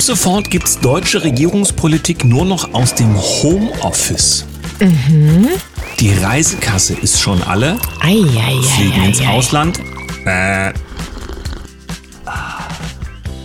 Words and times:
Ab 0.00 0.06
sofort 0.06 0.48
gibt's 0.50 0.80
deutsche 0.80 1.24
Regierungspolitik 1.24 2.24
nur 2.24 2.46
noch 2.46 2.72
aus 2.72 2.94
dem 2.94 3.14
Homeoffice. 3.20 4.46
Mhm. 4.80 5.48
Die 5.98 6.14
Reisekasse 6.14 6.94
ist 6.94 7.20
schon 7.20 7.42
alle. 7.42 7.76
Ei, 8.00 8.16
ei, 8.22 8.62
Fliegen 8.62 9.02
ei, 9.02 9.06
ins 9.08 9.20
ei, 9.20 9.26
ei. 9.26 9.28
Ausland. 9.28 9.78
Äh. 10.24 10.72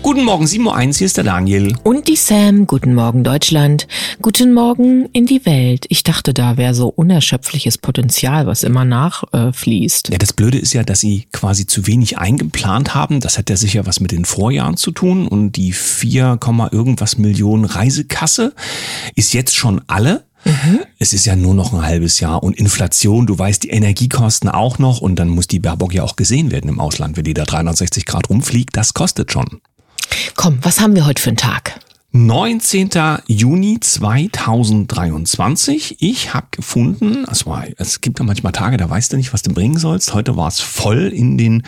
Guten 0.05 0.23
Morgen, 0.23 0.45
7.01 0.45 0.68
Uhr, 0.68 0.93
hier 0.93 1.07
ist 1.07 1.18
der 1.18 1.23
Daniel. 1.23 1.75
Und 1.82 2.07
die 2.07 2.16
Sam, 2.16 2.68
guten 2.68 2.93
Morgen 2.93 3.23
Deutschland, 3.23 3.88
guten 4.21 4.54
Morgen 4.54 5.09
in 5.14 5.25
die 5.25 5.47
Welt. 5.47 5.88
Ich 5.89 6.04
dachte, 6.04 6.32
da 6.32 6.57
wäre 6.57 6.75
so 6.75 6.89
unerschöpfliches 6.89 7.79
Potenzial, 7.79 8.46
was 8.46 8.61
immer 8.61 8.86
nachfließt. 8.86 9.33
Äh, 9.33 9.52
fließt. 9.52 10.10
Ja, 10.10 10.20
das 10.20 10.33
Blöde 10.33 10.60
ist 10.60 10.73
ja, 10.73 10.83
dass 10.83 11.00
sie 11.00 11.25
quasi 11.32 11.65
zu 11.65 11.88
wenig 11.88 12.20
eingeplant 12.20 12.93
haben. 12.93 13.20
Das 13.20 13.39
hat 13.39 13.50
ja 13.50 13.57
sicher 13.57 13.88
was 13.88 14.00
mit 14.00 14.11
den 14.11 14.25
Vorjahren 14.25 14.78
zu 14.78 14.91
tun. 14.91 15.28
Und 15.28 15.54
die 15.54 15.71
4, 15.71 16.37
irgendwas 16.71 17.18
Millionen 17.18 17.65
Reisekasse 17.65 18.54
ist 19.15 19.33
jetzt 19.33 19.56
schon 19.56 19.82
alle. 19.87 20.25
Es 21.00 21.14
ist 21.14 21.25
ja 21.25 21.36
nur 21.36 21.56
noch 21.56 21.74
ein 21.74 21.82
halbes 21.82 22.19
Jahr 22.19 22.43
und 22.43 22.56
Inflation, 22.56 23.25
du 23.25 23.39
weißt, 23.39 23.64
die 23.64 23.69
Energiekosten 23.69 24.50
auch 24.50 24.78
noch 24.78 25.01
und 25.01 25.15
dann 25.15 25.29
muss 25.29 25.47
die 25.47 25.57
Baerbock 25.57 25.96
ja 25.96 26.04
auch 26.04 26.15
gesehen 26.15 26.51
werden 26.51 26.69
im 26.69 26.79
Ausland, 26.79 27.18
wenn 27.18 27.24
die 27.24 27.33
da 27.33 27.46
360 27.46 28.06
Grad 28.06 28.29
rumfliegt, 28.29 28.78
das 28.78 28.93
kostet 28.93 29.32
schon. 29.32 29.61
Komm, 30.36 30.60
was 30.61 30.79
haben 30.79 30.96
wir 30.96 31.05
heute 31.05 31.21
für 31.21 31.29
einen 31.29 31.37
Tag? 31.37 31.79
19. 32.17 32.92
Juni 33.28 33.78
2023. 33.81 35.97
Ich 36.00 36.33
habe 36.33 36.47
gefunden, 36.50 37.25
es, 37.30 37.45
war, 37.45 37.66
es 37.78 38.00
gibt 38.00 38.19
ja 38.19 38.25
manchmal 38.25 38.53
Tage, 38.53 38.78
da 38.78 38.89
weißt 38.89 39.11
du 39.11 39.17
nicht, 39.17 39.33
was 39.33 39.41
du 39.41 39.53
bringen 39.53 39.78
sollst. 39.78 40.14
Heute 40.14 40.38
war 40.38 40.47
es 40.47 40.61
voll 40.61 41.08
in 41.08 41.38
den, 41.38 41.64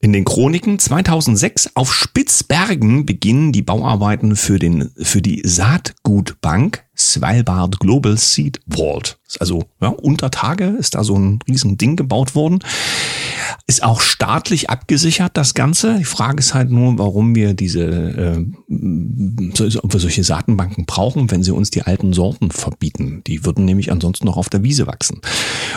in 0.00 0.14
den 0.14 0.24
Chroniken. 0.24 0.78
2006 0.78 1.72
auf 1.74 1.92
Spitzbergen 1.92 3.04
beginnen 3.04 3.52
die 3.52 3.60
Bauarbeiten 3.60 4.36
für, 4.36 4.58
den, 4.58 4.90
für 4.96 5.20
die 5.20 5.42
Saatgutbank 5.44 6.82
Svalbard 6.96 7.80
Global 7.80 8.16
Seed 8.16 8.60
Vault. 8.68 9.18
Also 9.40 9.64
ja, 9.80 9.88
unter 9.88 10.30
Tage 10.30 10.66
ist 10.78 10.94
da 10.94 11.04
so 11.04 11.16
ein 11.16 11.40
riesen 11.48 11.76
Ding 11.76 11.96
gebaut 11.96 12.34
worden. 12.34 12.60
Ist 13.66 13.82
auch 13.82 14.00
staatlich 14.00 14.70
abgesichert, 14.70 15.36
das 15.36 15.54
Ganze. 15.54 15.96
Die 15.98 16.04
Frage 16.04 16.38
ist 16.38 16.54
halt 16.54 16.70
nur, 16.70 16.98
warum 16.98 17.34
wir 17.34 17.54
diese, 17.54 17.84
äh, 17.84 19.78
ob 19.82 19.92
wir 19.92 20.00
solche 20.00 20.24
Saatenbanken 20.24 20.86
brauchen, 20.86 21.30
wenn 21.30 21.42
sie 21.42 21.52
uns 21.52 21.70
die 21.70 21.82
alten 21.82 22.12
Sorten 22.12 22.50
verbieten. 22.50 23.22
Die 23.26 23.44
würden 23.44 23.64
nämlich 23.64 23.90
ansonsten 23.90 24.26
noch 24.26 24.36
auf 24.36 24.48
der 24.48 24.62
Wiese 24.62 24.86
wachsen. 24.86 25.20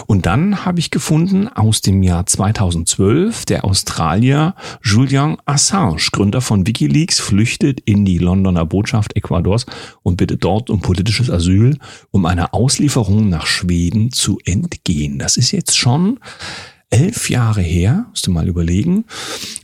Und 0.05 0.25
dann 0.25 0.65
habe 0.65 0.79
ich 0.79 0.91
gefunden, 0.91 1.47
aus 1.47 1.81
dem 1.81 2.03
Jahr 2.03 2.25
2012, 2.25 3.45
der 3.45 3.65
Australier 3.65 4.55
Julian 4.83 5.38
Assange, 5.45 5.97
Gründer 6.11 6.41
von 6.41 6.67
Wikileaks, 6.67 7.19
flüchtet 7.19 7.79
in 7.81 8.05
die 8.05 8.17
Londoner 8.17 8.65
Botschaft 8.65 9.15
Ecuadors 9.15 9.65
und 10.03 10.17
bittet 10.17 10.43
dort 10.43 10.69
um 10.69 10.81
politisches 11.08 11.30
Asyl, 11.30 11.77
um 12.11 12.25
einer 12.25 12.53
Auslieferung 12.53 13.30
nach 13.30 13.47
Schweden 13.47 14.11
zu 14.11 14.39
entgehen. 14.44 15.19
Das 15.19 15.38
ist 15.38 15.52
jetzt 15.52 15.77
schon 15.77 16.19
elf 16.89 17.30
Jahre 17.30 17.61
her, 17.61 18.08
musst 18.09 18.27
du 18.27 18.31
mal 18.31 18.47
überlegen. 18.47 19.05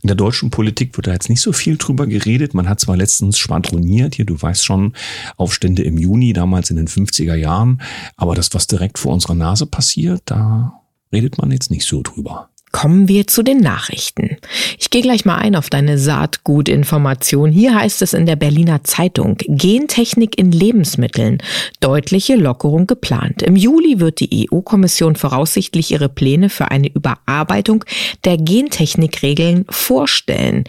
In 0.02 0.06
der 0.06 0.16
deutschen 0.16 0.50
Politik 0.50 0.96
wird 0.96 1.06
da 1.06 1.12
jetzt 1.12 1.28
nicht 1.28 1.42
so 1.42 1.52
viel 1.52 1.76
drüber 1.76 2.06
geredet. 2.06 2.54
Man 2.54 2.68
hat 2.68 2.80
zwar 2.80 2.96
letztens 2.96 3.38
schwadroniert, 3.38 4.14
hier, 4.14 4.24
du 4.24 4.40
weißt 4.40 4.64
schon, 4.64 4.94
Aufstände 5.36 5.82
im 5.82 5.98
Juni, 5.98 6.32
damals 6.32 6.70
in 6.70 6.76
den 6.76 6.88
50er 6.88 7.34
Jahren, 7.34 7.82
aber 8.16 8.34
das, 8.34 8.52
was 8.54 8.66
direkt 8.66 8.98
vor 8.98 9.12
unserer 9.12 9.34
Nase 9.34 9.66
passiert, 9.66 10.22
da 10.24 10.80
redet 11.12 11.36
man 11.36 11.50
jetzt 11.50 11.70
nicht 11.70 11.86
so 11.86 12.02
drüber. 12.02 12.48
Kommen 12.74 13.06
wir 13.06 13.28
zu 13.28 13.44
den 13.44 13.58
Nachrichten. 13.58 14.36
Ich 14.80 14.90
gehe 14.90 15.00
gleich 15.00 15.24
mal 15.24 15.36
ein 15.36 15.54
auf 15.54 15.70
deine 15.70 15.96
Saatgutinformation. 15.96 17.52
Hier 17.52 17.72
heißt 17.72 18.02
es 18.02 18.14
in 18.14 18.26
der 18.26 18.34
Berliner 18.34 18.82
Zeitung, 18.82 19.36
Gentechnik 19.46 20.36
in 20.36 20.50
Lebensmitteln, 20.50 21.38
deutliche 21.78 22.34
Lockerung 22.34 22.88
geplant. 22.88 23.42
Im 23.42 23.54
Juli 23.54 24.00
wird 24.00 24.18
die 24.18 24.48
EU-Kommission 24.50 25.14
voraussichtlich 25.14 25.92
ihre 25.92 26.08
Pläne 26.08 26.50
für 26.50 26.72
eine 26.72 26.92
Überarbeitung 26.92 27.84
der 28.24 28.38
Gentechnikregeln 28.38 29.66
vorstellen. 29.70 30.64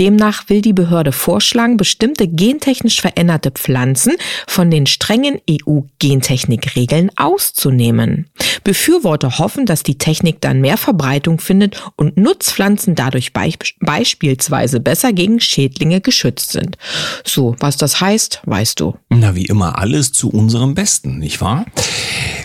Demnach 0.00 0.48
will 0.48 0.62
die 0.62 0.72
Behörde 0.72 1.12
vorschlagen, 1.12 1.76
bestimmte 1.76 2.26
gentechnisch 2.26 3.02
veränderte 3.02 3.50
Pflanzen 3.50 4.14
von 4.46 4.70
den 4.70 4.86
strengen 4.86 5.38
EU-Gentechnikregeln 5.48 7.10
auszunehmen. 7.16 8.30
Befürworter 8.64 9.38
hoffen, 9.38 9.66
dass 9.66 9.82
die 9.82 9.98
Technik 9.98 10.40
dann 10.40 10.62
mehr 10.62 10.78
Verbreitung 10.78 11.38
findet 11.50 11.82
und 11.96 12.16
Nutzpflanzen 12.16 12.94
dadurch 12.94 13.32
beis 13.32 13.54
beispielsweise 13.80 14.78
besser 14.78 15.12
gegen 15.12 15.40
Schädlinge 15.40 16.00
geschützt 16.00 16.52
sind. 16.52 16.78
So, 17.24 17.56
was 17.58 17.76
das 17.76 18.00
heißt, 18.00 18.42
weißt 18.44 18.78
du. 18.78 18.96
Na, 19.08 19.34
wie 19.34 19.46
immer 19.46 19.76
alles 19.76 20.12
zu 20.12 20.30
unserem 20.30 20.74
Besten, 20.74 21.18
nicht 21.18 21.40
wahr? 21.40 21.66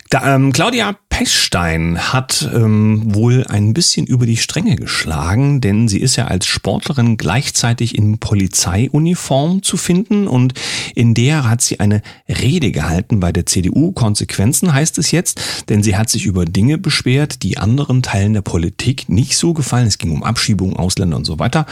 Da, 0.09 0.33
ähm, 0.35 0.51
Claudia 0.53 0.97
Pechstein 1.17 2.11
hat 2.11 2.49
ähm, 2.53 3.15
wohl 3.15 3.45
ein 3.47 3.73
bisschen 3.73 4.05
über 4.05 4.25
die 4.25 4.35
Stränge 4.35 4.75
geschlagen, 4.75 5.61
denn 5.61 5.87
sie 5.87 6.01
ist 6.01 6.17
ja 6.17 6.25
als 6.25 6.45
Sportlerin 6.45 7.15
gleichzeitig 7.15 7.97
in 7.97 8.17
Polizeiuniform 8.17 9.63
zu 9.63 9.77
finden 9.77 10.27
und 10.27 10.55
in 10.93 11.13
der 11.13 11.49
hat 11.49 11.61
sie 11.61 11.79
eine 11.79 12.01
Rede 12.27 12.73
gehalten 12.73 13.21
bei 13.21 13.31
der 13.31 13.45
CDU. 13.45 13.93
Konsequenzen 13.93 14.73
heißt 14.73 14.97
es 14.97 15.11
jetzt, 15.11 15.41
denn 15.69 15.83
sie 15.83 15.95
hat 15.95 16.09
sich 16.09 16.25
über 16.25 16.43
Dinge 16.43 16.77
beschwert, 16.77 17.43
die 17.43 17.57
anderen 17.57 18.03
Teilen 18.03 18.33
der 18.33 18.41
Politik 18.41 19.07
nicht 19.07 19.37
so 19.37 19.53
gefallen. 19.53 19.87
Es 19.87 19.97
ging 19.97 20.11
um 20.11 20.21
Abschiebung, 20.21 20.75
Ausländer 20.75 21.15
und 21.15 21.23
so 21.23 21.39
weiter. 21.39 21.65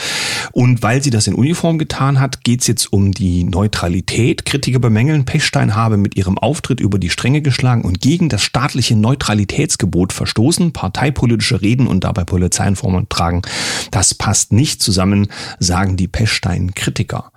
Und 0.53 0.83
weil 0.83 1.03
sie 1.03 1.09
das 1.09 1.27
in 1.27 1.33
Uniform 1.33 1.79
getan 1.79 2.21
hat, 2.21 2.45
geht 2.45 2.61
es 2.61 2.67
jetzt 2.67 2.93
um 2.93 3.11
die 3.11 3.43
Neutralität. 3.43 4.45
Kritiker 4.45 4.79
bemängeln, 4.79 5.25
Pechstein 5.25 5.75
habe 5.75 5.97
mit 5.97 6.15
ihrem 6.15 6.37
Auftritt 6.37 6.79
über 6.79 6.97
die 6.97 7.09
Stränge 7.09 7.41
geschlagen 7.41 7.81
und 7.81 7.99
gegen 7.99 8.29
das 8.29 8.41
staatliche 8.41 8.95
Neutralitätsgebot 9.33 10.13
verstoßen, 10.13 10.73
parteipolitische 10.73 11.61
Reden 11.61 11.87
und 11.87 12.03
dabei 12.03 12.23
Polizeiuniformen 12.23 13.09
tragen. 13.09 13.41
Das 13.89 14.13
passt 14.13 14.51
nicht 14.51 14.81
zusammen, 14.81 15.27
sagen 15.59 15.97
die 15.97 16.07
Pechstein-Kritiker. 16.07 17.31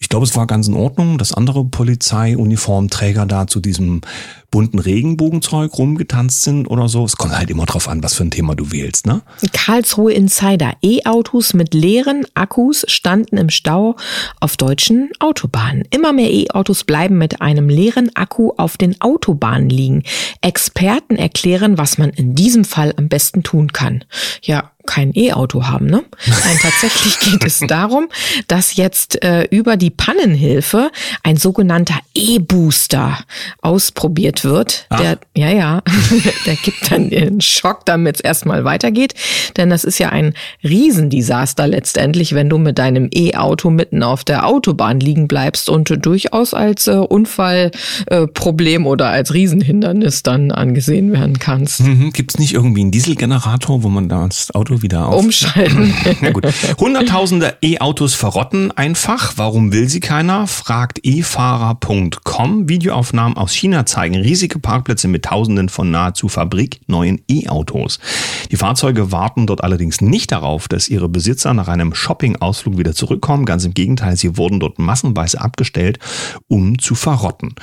Ich 0.00 0.08
glaube, 0.08 0.24
es 0.24 0.34
war 0.36 0.46
ganz 0.46 0.68
in 0.68 0.74
Ordnung, 0.74 1.18
dass 1.18 1.34
andere 1.34 1.64
Polizeiuniformträger 1.66 3.26
da 3.26 3.46
zu 3.46 3.60
diesem 3.60 4.00
bunten 4.54 4.78
Regenbogenzeug 4.78 5.76
rumgetanzt 5.76 6.42
sind 6.42 6.68
oder 6.68 6.88
so. 6.88 7.04
Es 7.04 7.16
kommt 7.16 7.36
halt 7.36 7.50
immer 7.50 7.66
drauf 7.66 7.88
an, 7.88 8.04
was 8.04 8.14
für 8.14 8.22
ein 8.22 8.30
Thema 8.30 8.54
du 8.54 8.70
wählst, 8.70 9.04
ne? 9.04 9.22
Karlsruhe 9.52 10.12
Insider. 10.12 10.74
E-Autos 10.80 11.54
mit 11.54 11.74
leeren 11.74 12.24
Akkus 12.34 12.84
standen 12.86 13.36
im 13.36 13.50
Stau 13.50 13.96
auf 14.38 14.56
deutschen 14.56 15.10
Autobahnen. 15.18 15.82
Immer 15.90 16.12
mehr 16.12 16.30
E-Autos 16.30 16.84
bleiben 16.84 17.18
mit 17.18 17.40
einem 17.40 17.68
leeren 17.68 18.14
Akku 18.14 18.52
auf 18.56 18.76
den 18.76 19.00
Autobahnen 19.00 19.70
liegen. 19.70 20.04
Experten 20.40 21.16
erklären, 21.16 21.76
was 21.76 21.98
man 21.98 22.10
in 22.10 22.36
diesem 22.36 22.64
Fall 22.64 22.94
am 22.96 23.08
besten 23.08 23.42
tun 23.42 23.72
kann. 23.72 24.04
Ja, 24.40 24.70
kein 24.86 25.12
E-Auto 25.14 25.66
haben, 25.66 25.86
ne? 25.86 26.04
Nein, 26.26 26.58
tatsächlich 26.60 27.18
geht 27.20 27.44
es 27.44 27.60
darum, 27.66 28.08
dass 28.48 28.76
jetzt 28.76 29.22
äh, 29.22 29.44
über 29.50 29.76
die 29.76 29.90
Pannenhilfe 29.90 30.90
ein 31.22 31.36
sogenannter 31.36 31.98
E-Booster 32.14 33.18
ausprobiert 33.62 34.44
wird. 34.44 34.86
Der, 34.90 35.18
ja, 35.36 35.50
ja, 35.50 35.82
der 36.46 36.56
gibt 36.56 36.90
dann 36.90 37.10
den 37.10 37.40
Schock, 37.40 37.86
damit 37.86 38.16
es 38.16 38.20
erstmal 38.20 38.64
weitergeht. 38.64 39.14
Denn 39.56 39.70
das 39.70 39.84
ist 39.84 39.98
ja 39.98 40.10
ein 40.10 40.34
Riesendesaster 40.62 41.66
letztendlich, 41.66 42.34
wenn 42.34 42.48
du 42.48 42.58
mit 42.58 42.78
deinem 42.78 43.08
E-Auto 43.12 43.70
mitten 43.70 44.02
auf 44.02 44.24
der 44.24 44.46
Autobahn 44.46 45.00
liegen 45.00 45.28
bleibst 45.28 45.68
und 45.68 46.04
durchaus 46.04 46.54
als 46.54 46.86
äh, 46.86 46.92
Unfallproblem 46.92 48.86
oder 48.86 49.08
als 49.08 49.34
Riesenhindernis 49.34 50.22
dann 50.22 50.50
angesehen 50.50 51.12
werden 51.12 51.38
kannst. 51.38 51.80
Mhm. 51.80 52.12
Gibt 52.12 52.32
es 52.32 52.38
nicht 52.38 52.54
irgendwie 52.54 52.82
einen 52.82 52.90
Dieselgenerator, 52.90 53.82
wo 53.82 53.88
man 53.88 54.08
da 54.08 54.26
das 54.26 54.54
Auto 54.54 54.73
wieder 54.82 55.08
auf... 55.08 55.24
Umschalten. 55.24 55.94
Na 56.20 56.30
gut. 56.30 56.46
Hunderttausende 56.78 57.56
E-Autos 57.62 58.14
verrotten 58.14 58.70
einfach. 58.72 59.34
Warum 59.36 59.72
will 59.72 59.88
sie 59.88 60.00
keiner? 60.00 60.46
Fragt 60.46 61.00
efahrer.com. 61.04 62.68
Videoaufnahmen 62.68 63.36
aus 63.36 63.52
China 63.52 63.86
zeigen 63.86 64.16
riesige 64.16 64.58
Parkplätze 64.58 65.08
mit 65.08 65.24
Tausenden 65.24 65.68
von 65.68 65.90
nahezu 65.90 66.28
fabrikneuen 66.28 67.22
E-Autos. 67.28 67.98
Die 68.50 68.56
Fahrzeuge 68.56 69.12
warten 69.12 69.46
dort 69.46 69.62
allerdings 69.62 70.00
nicht 70.00 70.32
darauf, 70.32 70.68
dass 70.68 70.88
ihre 70.88 71.08
Besitzer 71.08 71.54
nach 71.54 71.68
einem 71.68 71.94
Shopping-Ausflug 71.94 72.78
wieder 72.78 72.94
zurückkommen. 72.94 73.44
Ganz 73.44 73.64
im 73.64 73.74
Gegenteil, 73.74 74.16
sie 74.16 74.36
wurden 74.36 74.60
dort 74.60 74.78
massenweise 74.78 75.40
abgestellt, 75.40 75.98
um 76.48 76.78
zu 76.78 76.94
verrotten. 76.94 77.54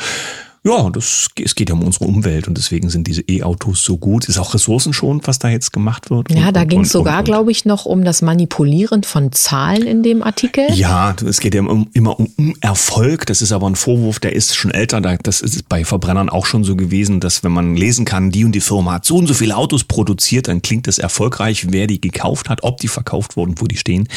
Ja, 0.64 0.92
das, 0.92 1.30
es 1.44 1.56
geht 1.56 1.70
ja 1.70 1.76
um 1.76 1.82
unsere 1.82 2.06
Umwelt 2.06 2.48
und 2.48 2.56
deswegen 2.56 2.92
sind 2.92 3.08
diese 3.08 3.24
E-Autos 3.28 3.84
so 3.84 3.98
gut. 3.98 4.26
Ist 4.26 4.38
auch 4.38 4.54
ressourcenschonend, 4.54 5.28
was 5.28 5.40
da 5.40 5.50
jetzt 5.50 5.74
gemacht 5.74 6.12
wird. 6.12 6.32
Ja, 6.32 6.50
und, 6.50 6.56
da 6.56 6.66
ging 6.66 6.82
es 6.82 6.92
sogar, 6.92 7.24
glaube 7.24 7.50
ich, 7.50 7.66
noch 7.66 7.86
um 7.86 8.04
das 8.04 8.22
Manipulieren 8.22 9.02
von 9.02 9.32
Zahlen 9.32 9.88
in 9.88 10.04
dem 10.04 10.22
Artikel. 10.22 10.72
Ja, 10.74 11.16
es 11.28 11.40
geht 11.40 11.56
ja 11.56 11.64
um, 11.64 11.90
immer 11.94 12.20
um, 12.20 12.32
um 12.38 12.54
Erfolg. 12.62 13.26
Das 13.26 13.42
ist 13.42 13.52
aber 13.52 13.66
ein 13.66 13.76
Vorwurf, 13.76 14.20
der 14.20 14.34
ist 14.34 14.56
schon 14.56 14.70
älter. 14.70 15.02
Das 15.02 15.42
ist 15.42 15.68
bei 15.68 15.84
Verbrennern 15.84 16.30
auch 16.30 16.46
schon 16.46 16.64
so 16.64 16.76
gewesen, 16.76 17.20
dass 17.20 17.44
wenn 17.44 17.52
man 17.52 17.76
lesen 17.76 18.06
kann, 18.06 18.30
die 18.30 18.46
und 18.46 18.52
die 18.52 18.62
Firma 18.62 18.94
hat 18.94 19.06
so 19.06 19.18
und 19.18 19.26
so 19.26 19.34
viele 19.34 19.58
Autos 19.58 19.84
produziert, 19.84 20.48
dann 20.48 20.62
klingt 20.62 20.86
das 20.86 21.00
erfolgreich. 21.00 21.72
Wer 21.72 21.88
die 21.88 22.00
gekauft 22.00 22.50
hat, 22.50 22.64
ob 22.64 22.78
die 22.78 22.88
verkauft 22.88 23.36
wurden, 23.36 23.56
wo 23.58 23.66
die 23.66 23.78
stehen, 23.78 24.08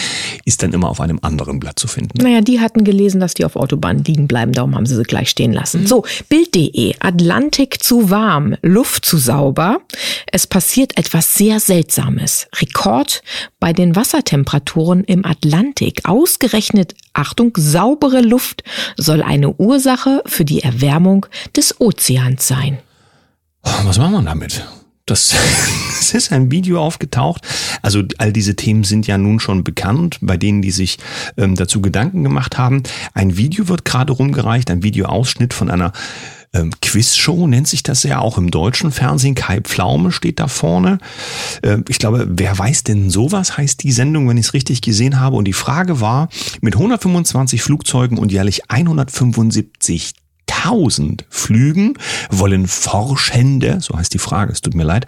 ist 0.44 0.62
dann 0.62 0.75
immer 0.75 0.91
auf 0.91 1.00
einem 1.00 1.20
anderen 1.23 1.58
Blatt 1.58 1.79
zu 1.79 1.88
finden. 1.88 2.23
Naja, 2.23 2.43
die 2.43 2.61
hatten 2.61 2.85
gelesen, 2.85 3.19
dass 3.19 3.32
die 3.32 3.46
auf 3.46 3.56
Autobahnen 3.56 4.05
liegen 4.05 4.29
bleiben, 4.29 4.52
darum 4.52 4.75
haben 4.75 4.85
sie 4.85 4.94
sie 4.94 5.05
gleich 5.05 5.31
stehen 5.31 5.55
lassen. 5.55 5.87
So, 5.87 6.05
Bild.de, 6.34 6.96
Atlantik 6.98 7.81
zu 7.81 8.10
warm, 8.10 8.56
Luft 8.60 9.04
zu 9.04 9.19
sauber. 9.19 9.78
Es 10.32 10.48
passiert 10.48 10.98
etwas 10.98 11.36
sehr 11.36 11.60
Seltsames. 11.60 12.48
Rekord 12.56 13.22
bei 13.60 13.72
den 13.72 13.94
Wassertemperaturen 13.94 15.04
im 15.04 15.25
Atlantik. 15.25 16.00
Ausgerechnet, 16.02 16.96
Achtung, 17.12 17.52
saubere 17.56 18.20
Luft 18.20 18.64
soll 18.96 19.22
eine 19.22 19.52
Ursache 19.52 20.25
für 20.26 20.44
die 20.44 20.60
Erwärmung 20.60 21.26
des 21.54 21.81
Ozeans 21.81 22.48
sein. 22.48 22.78
Was 23.62 23.98
machen 23.98 24.14
wir 24.14 24.22
damit? 24.22 24.66
Das, 25.06 25.35
es 26.01 26.15
ist 26.15 26.33
ein 26.33 26.51
Video 26.51 26.83
aufgetaucht. 26.83 27.47
Also 27.83 28.03
all 28.19 28.33
diese 28.33 28.56
Themen 28.56 28.85
sind 28.85 29.06
ja 29.06 29.19
nun 29.19 29.41
schon 29.41 29.65
bekannt, 29.65 30.19
bei 30.21 30.37
denen, 30.37 30.62
die 30.62 30.71
sich 30.71 30.99
ähm, 31.37 31.55
dazu 31.55 31.83
Gedanken 31.83 32.23
gemacht 32.23 32.56
haben. 32.56 32.83
Ein 33.12 33.37
Video 33.37 33.69
wird 33.69 33.85
gerade 33.85 34.12
rumgereicht, 34.12 34.71
ein 34.71 34.83
Videoausschnitt 34.83 35.53
von 35.53 35.71
einer 35.71 35.93
ähm, 36.55 36.71
Quizshow 36.81 37.47
nennt 37.47 37.69
sich 37.69 37.83
das 37.83 38.05
ja 38.05 38.21
auch 38.21 38.39
im 38.39 38.51
deutschen 38.51 38.93
Fernsehen. 38.93 39.35
Kai 39.35 39.61
Pflaume 39.61 40.12
steht 40.12 40.39
da 40.39 40.49
vorne. 40.49 40.99
Ähm, 41.62 41.85
ich 41.89 41.99
glaube, 41.99 42.27
wer 42.31 42.56
weiß 42.56 42.85
denn 42.85 43.11
sowas, 43.11 43.59
heißt 43.59 43.83
die 43.83 43.93
Sendung, 43.93 44.29
wenn 44.29 44.39
ich 44.39 44.47
es 44.47 44.55
richtig 44.55 44.81
gesehen 44.81 45.21
habe. 45.21 45.37
Und 45.37 45.47
die 45.47 45.53
Frage 45.53 46.01
war, 46.01 46.29
mit 46.61 46.75
125 46.75 47.62
Flugzeugen 47.62 48.19
und 48.19 48.33
jährlich 48.33 48.71
175 48.71 50.15
1000 50.49 51.25
Flügen 51.29 51.94
wollen 52.31 52.67
Forschende, 52.67 53.79
so 53.81 53.96
heißt 53.96 54.14
die 54.14 54.19
Frage, 54.19 54.52
es 54.52 54.62
tut 54.62 54.75
mir 54.75 54.85
leid, 54.85 55.06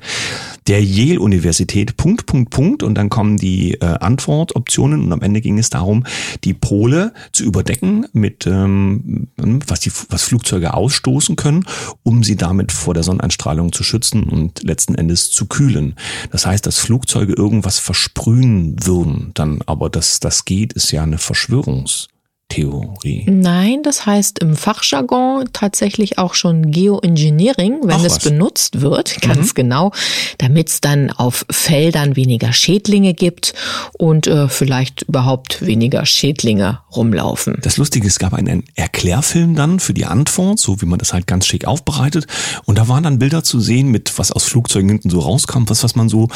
der 0.66 0.82
Yale-Universität, 0.82 1.96
Punkt, 1.96 2.26
Punkt, 2.26 2.50
Punkt, 2.50 2.82
und 2.82 2.94
dann 2.94 3.08
kommen 3.08 3.36
die 3.36 3.74
äh, 3.74 3.84
Antwortoptionen 3.84 5.04
und 5.04 5.12
am 5.12 5.22
Ende 5.22 5.40
ging 5.40 5.58
es 5.58 5.70
darum, 5.70 6.04
die 6.44 6.54
Pole 6.54 7.12
zu 7.32 7.44
überdecken 7.44 8.06
mit, 8.12 8.46
ähm, 8.46 9.28
was 9.36 9.80
die, 9.80 9.92
was 10.10 10.24
Flugzeuge 10.24 10.74
ausstoßen 10.74 11.36
können, 11.36 11.64
um 12.02 12.24
sie 12.24 12.36
damit 12.36 12.72
vor 12.72 12.94
der 12.94 13.02
Sonneneinstrahlung 13.02 13.72
zu 13.72 13.82
schützen 13.82 14.24
und 14.24 14.62
letzten 14.62 14.94
Endes 14.94 15.30
zu 15.30 15.46
kühlen. 15.46 15.94
Das 16.30 16.46
heißt, 16.46 16.66
dass 16.66 16.78
Flugzeuge 16.78 17.32
irgendwas 17.34 17.78
versprühen 17.78 18.76
würden, 18.84 19.30
dann 19.34 19.60
aber, 19.66 19.88
dass 19.88 20.20
das 20.20 20.44
geht, 20.44 20.72
ist 20.72 20.90
ja 20.90 21.02
eine 21.02 21.18
Verschwörungs 21.18 22.08
Theorie. 22.48 23.26
Nein, 23.28 23.82
das 23.82 24.06
heißt 24.06 24.38
im 24.38 24.56
Fachjargon 24.56 25.44
tatsächlich 25.52 26.18
auch 26.18 26.34
schon 26.34 26.70
Geoengineering, 26.70 27.80
wenn 27.82 27.90
Ach, 27.96 28.04
es 28.04 28.16
was. 28.16 28.24
benutzt 28.24 28.80
wird, 28.80 29.20
ganz 29.20 29.48
Mhm. 29.50 29.54
genau, 29.54 29.92
damit 30.38 30.68
es 30.68 30.80
dann 30.80 31.10
auf 31.10 31.44
Feldern 31.50 32.14
weniger 32.16 32.52
Schädlinge 32.52 33.14
gibt 33.14 33.52
und 33.98 34.26
äh, 34.26 34.48
vielleicht 34.48 35.02
überhaupt 35.02 35.66
weniger 35.66 36.06
Schädlinge 36.06 36.80
rumlaufen. 36.94 37.58
Das 37.62 37.76
Lustige, 37.78 38.06
es 38.06 38.18
gab 38.18 38.32
einen 38.32 38.64
Erklärfilm 38.76 39.54
dann 39.54 39.80
für 39.80 39.92
die 39.92 40.06
Antwort, 40.06 40.58
so 40.58 40.80
wie 40.80 40.86
man 40.86 40.98
das 40.98 41.12
halt 41.12 41.26
ganz 41.26 41.46
schick 41.46 41.66
aufbereitet. 41.66 42.26
Und 42.64 42.78
da 42.78 42.88
waren 42.88 43.02
dann 43.02 43.18
Bilder 43.18 43.42
zu 43.42 43.60
sehen, 43.60 43.88
mit 43.90 44.16
was 44.18 44.30
aus 44.32 44.44
Flugzeugen 44.44 44.88
hinten 44.88 45.10
so 45.10 45.18
rauskam, 45.20 45.64
was, 45.66 45.82
was 45.82 45.96
man 45.96 46.08
so 46.08 46.28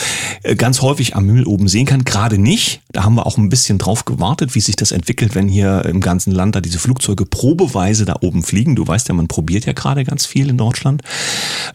äh, 0.42 0.56
ganz 0.56 0.82
häufig 0.82 1.14
am 1.16 1.26
Himmel 1.26 1.46
oben 1.46 1.68
sehen 1.68 1.86
kann. 1.86 2.04
Gerade 2.04 2.36
nicht. 2.38 2.80
Da 2.92 3.04
haben 3.04 3.14
wir 3.14 3.26
auch 3.26 3.38
ein 3.38 3.48
bisschen 3.48 3.78
drauf 3.78 4.04
gewartet, 4.04 4.54
wie 4.54 4.60
sich 4.60 4.76
das 4.76 4.90
entwickelt, 4.92 5.34
wenn 5.34 5.48
hier 5.48 5.84
im 5.86 5.99
ganzen 6.00 6.32
Land 6.32 6.56
da 6.56 6.60
diese 6.60 6.78
Flugzeuge 6.78 7.26
probeweise 7.26 8.04
da 8.04 8.16
oben 8.20 8.42
fliegen. 8.42 8.76
Du 8.76 8.86
weißt 8.86 9.08
ja, 9.08 9.14
man 9.14 9.28
probiert 9.28 9.66
ja 9.66 9.72
gerade 9.72 10.04
ganz 10.04 10.26
viel 10.26 10.48
in 10.48 10.58
Deutschland. 10.58 11.02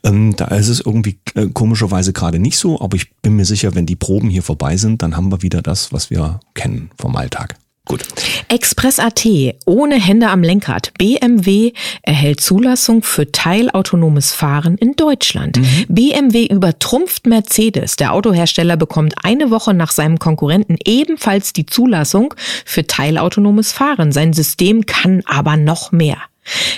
Ähm, 0.04 0.36
da 0.36 0.46
ist 0.46 0.70
es 0.70 0.80
irgendwie 0.80 1.20
äh, 1.36 1.48
komischerweise 1.48 2.14
gerade 2.14 2.40
nicht 2.40 2.58
so, 2.58 2.82
aber 2.82 2.96
ich 2.96 3.12
bin 3.22 3.36
mir 3.36 3.46
sicher, 3.46 3.76
wenn 3.76 3.86
die 3.86 3.96
Proben 3.96 4.30
hier 4.30 4.44
vorbei 4.44 4.78
sind, 4.78 5.02
dann 5.02 5.16
haben 5.16 5.32
wir 5.32 5.42
wieder 5.42 5.62
das, 5.62 5.92
was 5.92 6.10
wir 6.10 6.40
kennen 6.54 6.92
vom 6.98 7.16
Alltag. 7.16 7.56
Gut. 7.86 8.04
Express.at, 8.48 9.28
ohne 9.66 9.96
Hände 9.96 10.30
am 10.30 10.42
Lenkrad. 10.42 10.92
BMW 10.98 11.72
erhält 12.02 12.42
Zulassung 12.42 13.04
für 13.04 13.32
teilautonomes 13.32 14.32
Fahren 14.32 14.76
in 14.78 14.96
Deutschland. 14.96 15.60
BMW 15.88 16.48
übertrumpft 16.48 17.28
Mercedes. 17.28 17.96
Der 17.96 18.14
Autohersteller 18.14 18.76
bekommt 18.76 19.14
eine 19.24 19.52
Woche 19.52 19.76
nach 19.76 19.92
seinem 19.92 20.18
Konkurrenten 20.18 20.78
ebenfalls 20.84 21.54
die 21.54 21.68
Zulassung 21.68 22.34
für 22.66 22.88
teilautonomes 22.88 23.72
Fahren. 23.72 24.12
Sein 24.12 24.34
System 24.34 24.86
kann 24.88 25.22
aber 25.26 25.56
noch 25.56 25.92
mehr. 25.92 26.18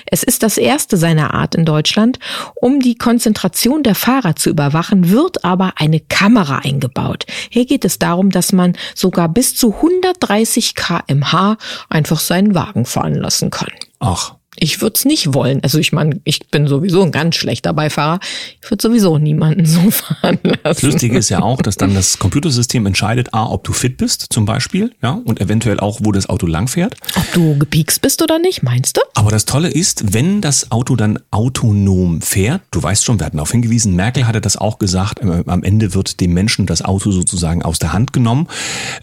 Es 0.05 0.23
ist 0.23 0.43
das 0.43 0.57
erste 0.57 0.97
seiner 0.97 1.33
Art 1.33 1.55
in 1.55 1.65
Deutschland. 1.65 2.19
Um 2.55 2.79
die 2.79 2.95
Konzentration 2.95 3.83
der 3.83 3.95
Fahrer 3.95 4.35
zu 4.35 4.49
überwachen, 4.49 5.09
wird 5.09 5.43
aber 5.43 5.73
eine 5.77 5.99
Kamera 5.99 6.59
eingebaut. 6.59 7.25
Hier 7.49 7.65
geht 7.65 7.85
es 7.85 7.99
darum, 7.99 8.29
dass 8.29 8.53
man 8.53 8.77
sogar 8.95 9.29
bis 9.29 9.55
zu 9.55 9.75
130 9.75 10.75
kmh 10.75 11.57
einfach 11.89 12.19
seinen 12.19 12.55
Wagen 12.55 12.85
fahren 12.85 13.15
lassen 13.15 13.49
kann. 13.49 13.71
Ach, 13.99 14.35
Ich 14.59 14.81
würde 14.81 14.93
es 14.95 15.05
nicht 15.05 15.33
wollen. 15.33 15.61
Also 15.63 15.77
ich 15.77 15.91
meine, 15.93 16.19
ich 16.23 16.47
bin 16.47 16.67
sowieso 16.67 17.03
ein 17.03 17.11
ganz 17.11 17.35
schlechter 17.35 17.73
Beifahrer. 17.73 18.19
Ich 18.61 18.69
würde 18.69 18.81
sowieso 18.81 19.17
niemanden 19.17 19.65
so 19.67 19.91
fahren 19.91 20.39
lassen. 20.43 20.59
Das 20.63 20.81
Lustige 20.81 21.17
ist 21.17 21.29
ja 21.29 21.41
auch, 21.41 21.61
dass 21.61 21.75
dann 21.75 21.93
das 21.93 22.19
Computersystem 22.19 22.85
entscheidet, 22.85 23.33
A, 23.33 23.45
ob 23.45 23.63
du 23.63 23.73
fit 23.73 23.97
bist, 23.97 24.27
zum 24.31 24.45
Beispiel, 24.45 24.91
ja, 25.01 25.21
und 25.25 25.39
eventuell 25.41 25.79
auch, 25.79 25.99
wo 26.03 26.11
das 26.11 26.27
Auto 26.29 26.47
langfährt. 26.47 26.95
Ob 27.15 27.31
du 27.33 27.57
gepiekst 27.57 28.01
bist 28.01 28.21
oder 28.21 28.39
nicht, 28.39 28.63
meinst 28.63 28.97
du? 28.97 29.01
Aber 29.13 29.31
das 29.31 29.45
Tolle 29.45 29.69
ist, 29.69 30.13
wenn 30.13 30.41
das 30.41 30.71
Auto 30.71 30.95
dann 30.95 31.19
autonom 31.31 32.21
fährt, 32.21 32.61
du 32.71 32.81
weißt 32.81 33.05
schon, 33.05 33.19
wir 33.19 33.25
hatten 33.25 33.37
darauf 33.37 33.51
hingewiesen, 33.51 33.95
Merkel 33.95 34.27
hatte 34.27 34.41
das 34.41 34.57
auch 34.57 34.79
gesagt, 34.79 35.21
am 35.21 35.63
Ende 35.63 35.93
wird 35.93 36.19
dem 36.19 36.33
Menschen 36.33 36.65
das 36.65 36.81
Auto 36.81 37.11
sozusagen 37.11 37.61
aus 37.63 37.79
der 37.79 37.93
Hand 37.93 38.13
genommen. 38.13 38.47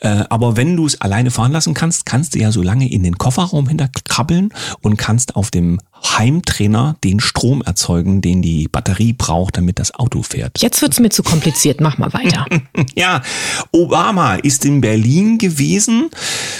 Äh, 0.01 0.25
Aber 0.31 0.57
wenn 0.57 0.77
du 0.77 0.87
es 0.87 1.01
alleine 1.01 1.31
fahren 1.31 1.53
lassen 1.53 1.75
kannst, 1.75 2.07
kannst 2.07 2.35
du 2.35 2.39
ja 2.39 2.53
so 2.53 2.63
lange 2.63 2.91
in 2.91 3.03
den 3.03 3.19
Kofferraum 3.19 3.69
hinterkrabbeln 3.69 4.51
und 4.83 4.97
kannst 4.97 5.37
auf 5.37 5.44
dem 5.51 5.81
Heimtrainer 6.19 6.97
den 7.03 7.19
Strom 7.21 7.63
erzeugen, 7.63 8.21
den 8.21 8.43
die 8.43 8.69
Batterie 8.69 9.13
braucht, 9.15 9.57
damit 9.57 9.79
das 9.79 9.95
Auto 9.95 10.23
fährt. 10.23 10.61
Jetzt 10.61 10.83
wird's 10.83 11.01
mir 11.01 11.09
zu 11.09 11.23
kompliziert. 11.23 11.81
Mach 11.81 11.99
mal 11.99 12.13
weiter. 12.13 12.47
Ja, 12.97 13.23
Obama 13.73 14.35
ist 14.37 14.65
in 14.65 14.81
Berlin 14.81 15.39
gewesen. 15.39 16.11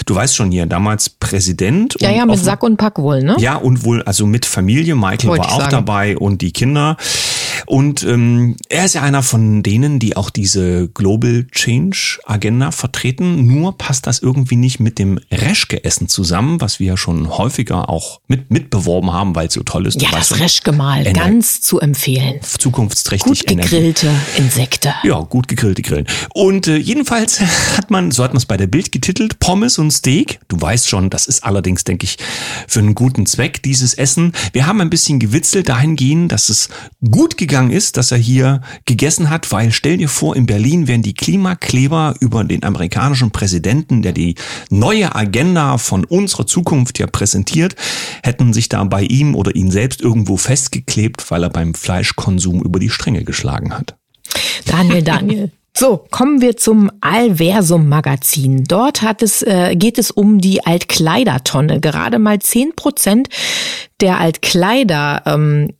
Du 0.05 0.15
weißt 0.15 0.35
schon 0.35 0.51
hier, 0.51 0.65
damals 0.65 1.09
Präsident. 1.09 1.95
Ja, 1.99 2.09
ja, 2.11 2.25
mit 2.25 2.35
auf- 2.35 2.41
Sack 2.41 2.63
und 2.63 2.77
Pack 2.77 2.97
wohl, 2.99 3.21
ne? 3.23 3.35
Ja, 3.39 3.55
und 3.55 3.83
wohl, 3.85 4.01
also 4.03 4.25
mit 4.25 4.45
Familie. 4.45 4.95
Michael 4.95 5.29
Wollte 5.29 5.43
war 5.45 5.53
auch 5.53 5.59
sagen. 5.59 5.71
dabei 5.71 6.17
und 6.17 6.41
die 6.41 6.51
Kinder. 6.51 6.97
Und 7.65 8.03
ähm, 8.03 8.55
er 8.69 8.85
ist 8.85 8.95
ja 8.95 9.01
einer 9.01 9.23
von 9.23 9.63
denen, 9.63 9.99
die 9.99 10.15
auch 10.17 10.29
diese 10.29 10.87
Global 10.89 11.45
Change 11.51 12.19
Agenda 12.25 12.71
vertreten. 12.71 13.47
Nur 13.47 13.77
passt 13.77 14.07
das 14.07 14.19
irgendwie 14.19 14.55
nicht 14.55 14.79
mit 14.79 14.99
dem 14.99 15.19
Reschke-Essen 15.31 16.07
zusammen, 16.07 16.61
was 16.61 16.79
wir 16.79 16.87
ja 16.87 16.97
schon 16.97 17.37
häufiger 17.37 17.89
auch 17.89 18.19
mit, 18.27 18.51
mitbeworben 18.51 19.11
haben, 19.11 19.35
weil 19.35 19.47
es 19.47 19.53
so 19.53 19.63
toll 19.63 19.85
ist. 19.87 20.01
Ja, 20.01 20.11
weißt 20.11 20.31
das 20.31 20.37
schon, 20.37 20.43
Reschgemal, 20.43 21.05
Ener- 21.07 21.13
ganz 21.13 21.61
zu 21.61 21.79
empfehlen. 21.79 22.39
zukunftsträchtig 22.41 23.25
Gut 23.41 23.51
Energie. 23.51 23.69
gegrillte 23.69 24.11
Insekte. 24.37 24.93
Ja, 25.03 25.19
gut 25.21 25.47
gegrillte 25.47 25.81
Grillen. 25.81 26.07
Und 26.33 26.67
äh, 26.67 26.77
jedenfalls 26.77 27.39
hat 27.77 27.91
man, 27.91 28.11
so 28.11 28.23
hat 28.23 28.31
man 28.31 28.37
es 28.37 28.45
bei 28.45 28.57
der 28.57 28.67
Bild 28.67 28.91
getitelt, 28.91 29.39
Pommes 29.39 29.77
und 29.77 29.91
Steak. 29.91 30.39
Du 30.47 30.59
weißt 30.59 30.87
schon, 30.89 31.09
das 31.09 31.25
ist 31.27 31.43
allerdings, 31.43 31.83
denke 31.83 32.05
ich, 32.05 32.17
für 32.67 32.79
einen 32.79 32.95
guten 32.95 33.25
Zweck, 33.25 33.63
dieses 33.63 33.93
Essen. 33.93 34.33
Wir 34.53 34.67
haben 34.67 34.81
ein 34.81 34.89
bisschen 34.89 35.19
gewitzelt 35.19 35.69
dahingehend, 35.69 36.31
dass 36.31 36.49
es 36.49 36.69
gut 37.09 37.37
gegangen 37.55 37.71
ist, 37.71 37.95
dass 37.95 38.11
er 38.11 38.17
hier 38.17 38.59
gegessen 38.83 39.29
hat, 39.29 39.49
weil 39.49 39.71
stell 39.71 39.95
dir 39.95 40.09
vor, 40.09 40.35
in 40.35 40.45
Berlin 40.45 40.89
wären 40.89 41.03
die 41.03 41.13
Klimakleber 41.13 42.15
über 42.19 42.43
den 42.43 42.63
amerikanischen 42.63 43.31
Präsidenten, 43.31 44.01
der 44.01 44.11
die 44.11 44.35
neue 44.69 45.15
Agenda 45.15 45.77
von 45.77 46.03
unserer 46.03 46.45
Zukunft 46.45 46.99
ja 46.99 47.07
präsentiert, 47.07 47.77
hätten 48.23 48.51
sich 48.51 48.67
da 48.67 48.83
bei 48.83 49.03
ihm 49.03 49.35
oder 49.35 49.55
ihn 49.55 49.71
selbst 49.71 50.01
irgendwo 50.01 50.35
festgeklebt, 50.35 51.31
weil 51.31 51.43
er 51.43 51.49
beim 51.49 51.73
Fleischkonsum 51.73 52.61
über 52.61 52.77
die 52.77 52.89
Stränge 52.89 53.23
geschlagen 53.23 53.73
hat. 53.73 53.95
Daniel, 54.65 55.01
Daniel. 55.01 55.51
So, 55.77 56.05
kommen 56.09 56.39
wir 56.39 56.55
zum 56.55 56.89
Alversum 57.01 57.89
Magazin. 57.89 58.63
Dort 58.63 59.01
hat 59.01 59.21
es, 59.21 59.41
äh, 59.41 59.75
geht 59.75 59.97
es 59.97 60.09
um 60.09 60.39
die 60.39 60.65
Altkleidertonne. 60.65 61.81
Gerade 61.81 62.17
mal 62.17 62.39
10 62.39 62.77
Prozent 62.77 63.27
der 63.99 64.17
Altkleider 64.17 65.23
ähm, 65.25 65.73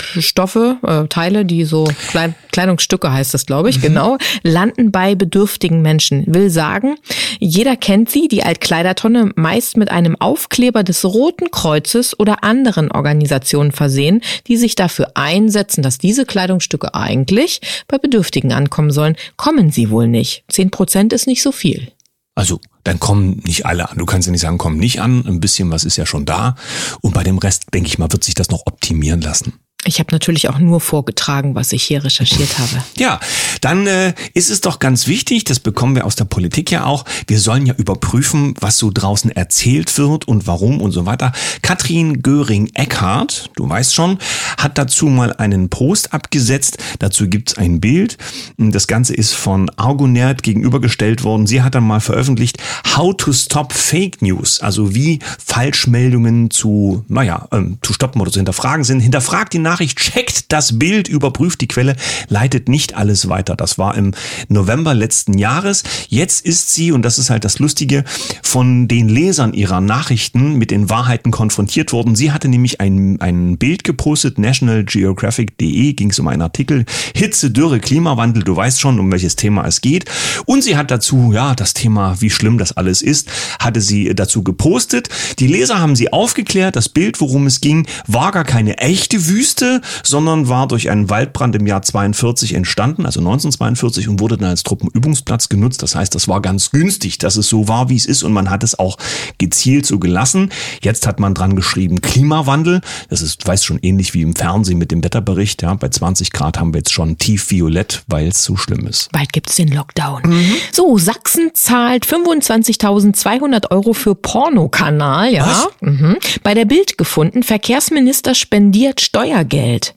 Stoffe, 0.00 0.78
äh, 0.82 1.08
Teile, 1.08 1.44
die 1.44 1.64
so 1.64 1.84
Kleid 2.08 2.34
Kleidungsstücke 2.52 3.12
heißt 3.12 3.34
das, 3.34 3.44
glaube 3.44 3.68
ich, 3.68 3.78
mhm. 3.78 3.82
genau, 3.82 4.18
landen 4.42 4.90
bei 4.90 5.14
bedürftigen 5.14 5.82
Menschen. 5.82 6.24
Will 6.26 6.48
sagen, 6.48 6.96
jeder 7.38 7.76
kennt 7.76 8.10
sie, 8.10 8.28
die 8.28 8.42
Altkleidertonne, 8.42 9.32
meist 9.36 9.76
mit 9.76 9.90
einem 9.90 10.16
Aufkleber 10.18 10.82
des 10.82 11.04
Roten 11.04 11.50
Kreuzes 11.50 12.18
oder 12.18 12.42
anderen 12.42 12.90
Organisationen 12.90 13.72
versehen, 13.72 14.22
die 14.46 14.56
sich 14.56 14.74
dafür 14.74 15.12
einsetzen, 15.14 15.82
dass 15.82 15.98
diese 15.98 16.24
Kleidungsstücke 16.24 16.94
eigentlich 16.94 17.60
bei 17.88 17.98
Bedürftigen 17.98 18.52
ankommen 18.52 18.90
sollen. 18.90 19.16
Kommen 19.36 19.70
sie 19.70 19.90
wohl 19.90 20.08
nicht. 20.08 20.44
Zehn 20.48 20.70
Prozent 20.70 21.12
ist 21.12 21.26
nicht 21.26 21.42
so 21.42 21.52
viel. 21.52 21.92
Also 22.34 22.60
dann 22.88 22.98
kommen 23.00 23.42
nicht 23.44 23.66
alle 23.66 23.90
an. 23.90 23.98
Du 23.98 24.06
kannst 24.06 24.26
ja 24.26 24.32
nicht 24.32 24.40
sagen, 24.40 24.56
kommen 24.56 24.78
nicht 24.78 25.00
an. 25.00 25.26
Ein 25.26 25.40
bisschen 25.40 25.70
was 25.70 25.84
ist 25.84 25.96
ja 25.96 26.06
schon 26.06 26.24
da. 26.24 26.56
Und 27.02 27.12
bei 27.12 27.22
dem 27.22 27.38
Rest, 27.38 27.66
denke 27.74 27.88
ich 27.88 27.98
mal, 27.98 28.10
wird 28.10 28.24
sich 28.24 28.34
das 28.34 28.50
noch 28.50 28.62
optimieren 28.66 29.20
lassen. 29.20 29.60
Ich 29.84 30.00
habe 30.00 30.12
natürlich 30.12 30.48
auch 30.48 30.58
nur 30.58 30.80
vorgetragen, 30.80 31.54
was 31.54 31.72
ich 31.72 31.84
hier 31.84 32.04
recherchiert 32.04 32.58
habe. 32.58 32.82
Ja, 32.96 33.20
dann 33.60 33.86
äh, 33.86 34.12
ist 34.34 34.50
es 34.50 34.60
doch 34.60 34.80
ganz 34.80 35.06
wichtig, 35.06 35.44
das 35.44 35.60
bekommen 35.60 35.94
wir 35.94 36.04
aus 36.04 36.16
der 36.16 36.24
Politik 36.24 36.72
ja 36.72 36.84
auch, 36.84 37.04
wir 37.28 37.38
sollen 37.38 37.64
ja 37.64 37.74
überprüfen, 37.74 38.54
was 38.60 38.76
so 38.76 38.90
draußen 38.92 39.30
erzählt 39.30 39.96
wird 39.96 40.26
und 40.26 40.46
warum 40.48 40.80
und 40.80 40.90
so 40.90 41.06
weiter. 41.06 41.32
Katrin 41.62 42.22
Göring-Eckardt, 42.22 43.50
du 43.54 43.68
weißt 43.68 43.94
schon, 43.94 44.18
hat 44.58 44.78
dazu 44.78 45.06
mal 45.06 45.32
einen 45.32 45.68
Post 45.68 46.12
abgesetzt. 46.12 46.78
Dazu 46.98 47.28
gibt's 47.28 47.56
ein 47.56 47.80
Bild. 47.80 48.18
Das 48.56 48.88
Ganze 48.88 49.14
ist 49.14 49.34
von 49.34 49.70
Argonert 49.76 50.42
gegenübergestellt 50.42 51.22
worden. 51.22 51.46
Sie 51.46 51.62
hat 51.62 51.76
dann 51.76 51.84
mal 51.84 52.00
veröffentlicht, 52.00 52.58
How 52.96 53.16
to 53.16 53.32
Stop 53.32 53.72
Fake 53.72 54.22
News, 54.22 54.60
also 54.60 54.94
wie 54.94 55.20
Falschmeldungen 55.44 56.50
zu, 56.50 57.04
naja, 57.08 57.46
ähm, 57.52 57.78
zu 57.82 57.92
stoppen 57.92 58.20
oder 58.20 58.32
zu 58.32 58.40
hinterfragen 58.40 58.84
sind. 58.84 59.00
Hinterfragt 59.00 59.52
die 59.52 59.58
Nachricht, 59.68 59.98
checkt 59.98 60.50
das 60.50 60.78
Bild, 60.78 61.08
überprüft 61.08 61.60
die 61.60 61.68
Quelle, 61.68 61.94
leitet 62.28 62.70
nicht 62.70 62.94
alles 62.94 63.28
weiter. 63.28 63.54
Das 63.54 63.76
war 63.76 63.96
im 63.96 64.12
November 64.48 64.94
letzten 64.94 65.36
Jahres. 65.36 65.82
Jetzt 66.08 66.46
ist 66.46 66.72
sie, 66.72 66.90
und 66.90 67.02
das 67.02 67.18
ist 67.18 67.28
halt 67.28 67.44
das 67.44 67.58
Lustige, 67.58 68.04
von 68.42 68.88
den 68.88 69.10
Lesern 69.10 69.52
ihrer 69.52 69.82
Nachrichten 69.82 70.54
mit 70.54 70.70
den 70.70 70.88
Wahrheiten 70.88 71.30
konfrontiert 71.30 71.92
worden. 71.92 72.16
Sie 72.16 72.32
hatte 72.32 72.48
nämlich 72.48 72.80
ein, 72.80 73.20
ein 73.20 73.58
Bild 73.58 73.84
gepostet, 73.84 74.38
nationalgeographic.de, 74.38 75.92
ging 75.92 76.10
es 76.10 76.18
um 76.18 76.28
einen 76.28 76.40
Artikel, 76.40 76.86
Hitze, 77.14 77.50
Dürre, 77.50 77.78
Klimawandel, 77.78 78.44
du 78.44 78.56
weißt 78.56 78.80
schon, 78.80 78.98
um 78.98 79.12
welches 79.12 79.36
Thema 79.36 79.66
es 79.66 79.82
geht. 79.82 80.06
Und 80.46 80.64
sie 80.64 80.78
hat 80.78 80.90
dazu, 80.90 81.32
ja, 81.34 81.54
das 81.54 81.74
Thema, 81.74 82.22
wie 82.22 82.30
schlimm 82.30 82.56
das 82.56 82.74
alles 82.74 83.02
ist, 83.02 83.28
hatte 83.60 83.82
sie 83.82 84.14
dazu 84.14 84.42
gepostet. 84.42 85.10
Die 85.40 85.46
Leser 85.46 85.78
haben 85.78 85.94
sie 85.94 86.10
aufgeklärt, 86.10 86.74
das 86.74 86.88
Bild, 86.88 87.20
worum 87.20 87.46
es 87.46 87.60
ging, 87.60 87.86
war 88.06 88.32
gar 88.32 88.44
keine 88.44 88.78
echte 88.78 89.26
Wüste, 89.26 89.57
Wüste, 89.58 89.80
sondern 90.02 90.48
war 90.48 90.68
durch 90.68 90.90
einen 90.90 91.10
Waldbrand 91.10 91.56
im 91.56 91.66
Jahr 91.66 91.82
42 91.82 92.54
entstanden, 92.54 93.06
also 93.06 93.20
1942 93.20 94.08
und 94.08 94.20
wurde 94.20 94.36
dann 94.36 94.50
als 94.50 94.62
Truppenübungsplatz 94.62 95.48
genutzt. 95.48 95.82
Das 95.82 95.94
heißt, 95.94 96.14
das 96.14 96.28
war 96.28 96.40
ganz 96.40 96.70
günstig, 96.70 97.18
dass 97.18 97.36
es 97.36 97.48
so 97.48 97.68
war, 97.68 97.88
wie 97.88 97.96
es 97.96 98.06
ist 98.06 98.22
und 98.22 98.32
man 98.32 98.50
hat 98.50 98.62
es 98.62 98.78
auch 98.78 98.96
gezielt 99.38 99.86
so 99.86 99.98
gelassen. 99.98 100.50
Jetzt 100.82 101.06
hat 101.06 101.20
man 101.20 101.34
dran 101.34 101.56
geschrieben 101.56 102.00
Klimawandel. 102.00 102.80
Das 103.08 103.22
ist, 103.22 103.46
weiß 103.46 103.64
schon 103.64 103.78
ähnlich 103.82 104.14
wie 104.14 104.22
im 104.22 104.34
Fernsehen 104.34 104.78
mit 104.78 104.90
dem 104.90 105.02
Wetterbericht. 105.02 105.62
Ja, 105.62 105.74
bei 105.74 105.88
20 105.88 106.32
Grad 106.32 106.58
haben 106.58 106.72
wir 106.72 106.78
jetzt 106.78 106.92
schon 106.92 107.18
tiefviolett, 107.18 108.02
weil 108.06 108.28
es 108.28 108.44
so 108.44 108.56
schlimm 108.56 108.86
ist. 108.86 109.10
Bald 109.12 109.32
gibt's 109.32 109.56
den 109.56 109.68
Lockdown. 109.68 110.22
Mhm. 110.24 110.54
So, 110.72 110.98
Sachsen 110.98 111.50
zahlt 111.54 112.06
25.200 112.06 113.70
Euro 113.70 113.92
für 113.92 114.14
Pornokanal, 114.14 115.32
ja. 115.32 115.66
Mhm. 115.80 116.16
Bei 116.42 116.54
der 116.54 116.64
Bild 116.64 116.98
gefunden, 116.98 117.42
Verkehrsminister 117.42 118.34
spendiert 118.34 119.00
Steuergeld 119.00 119.47
Geld. 119.48 119.94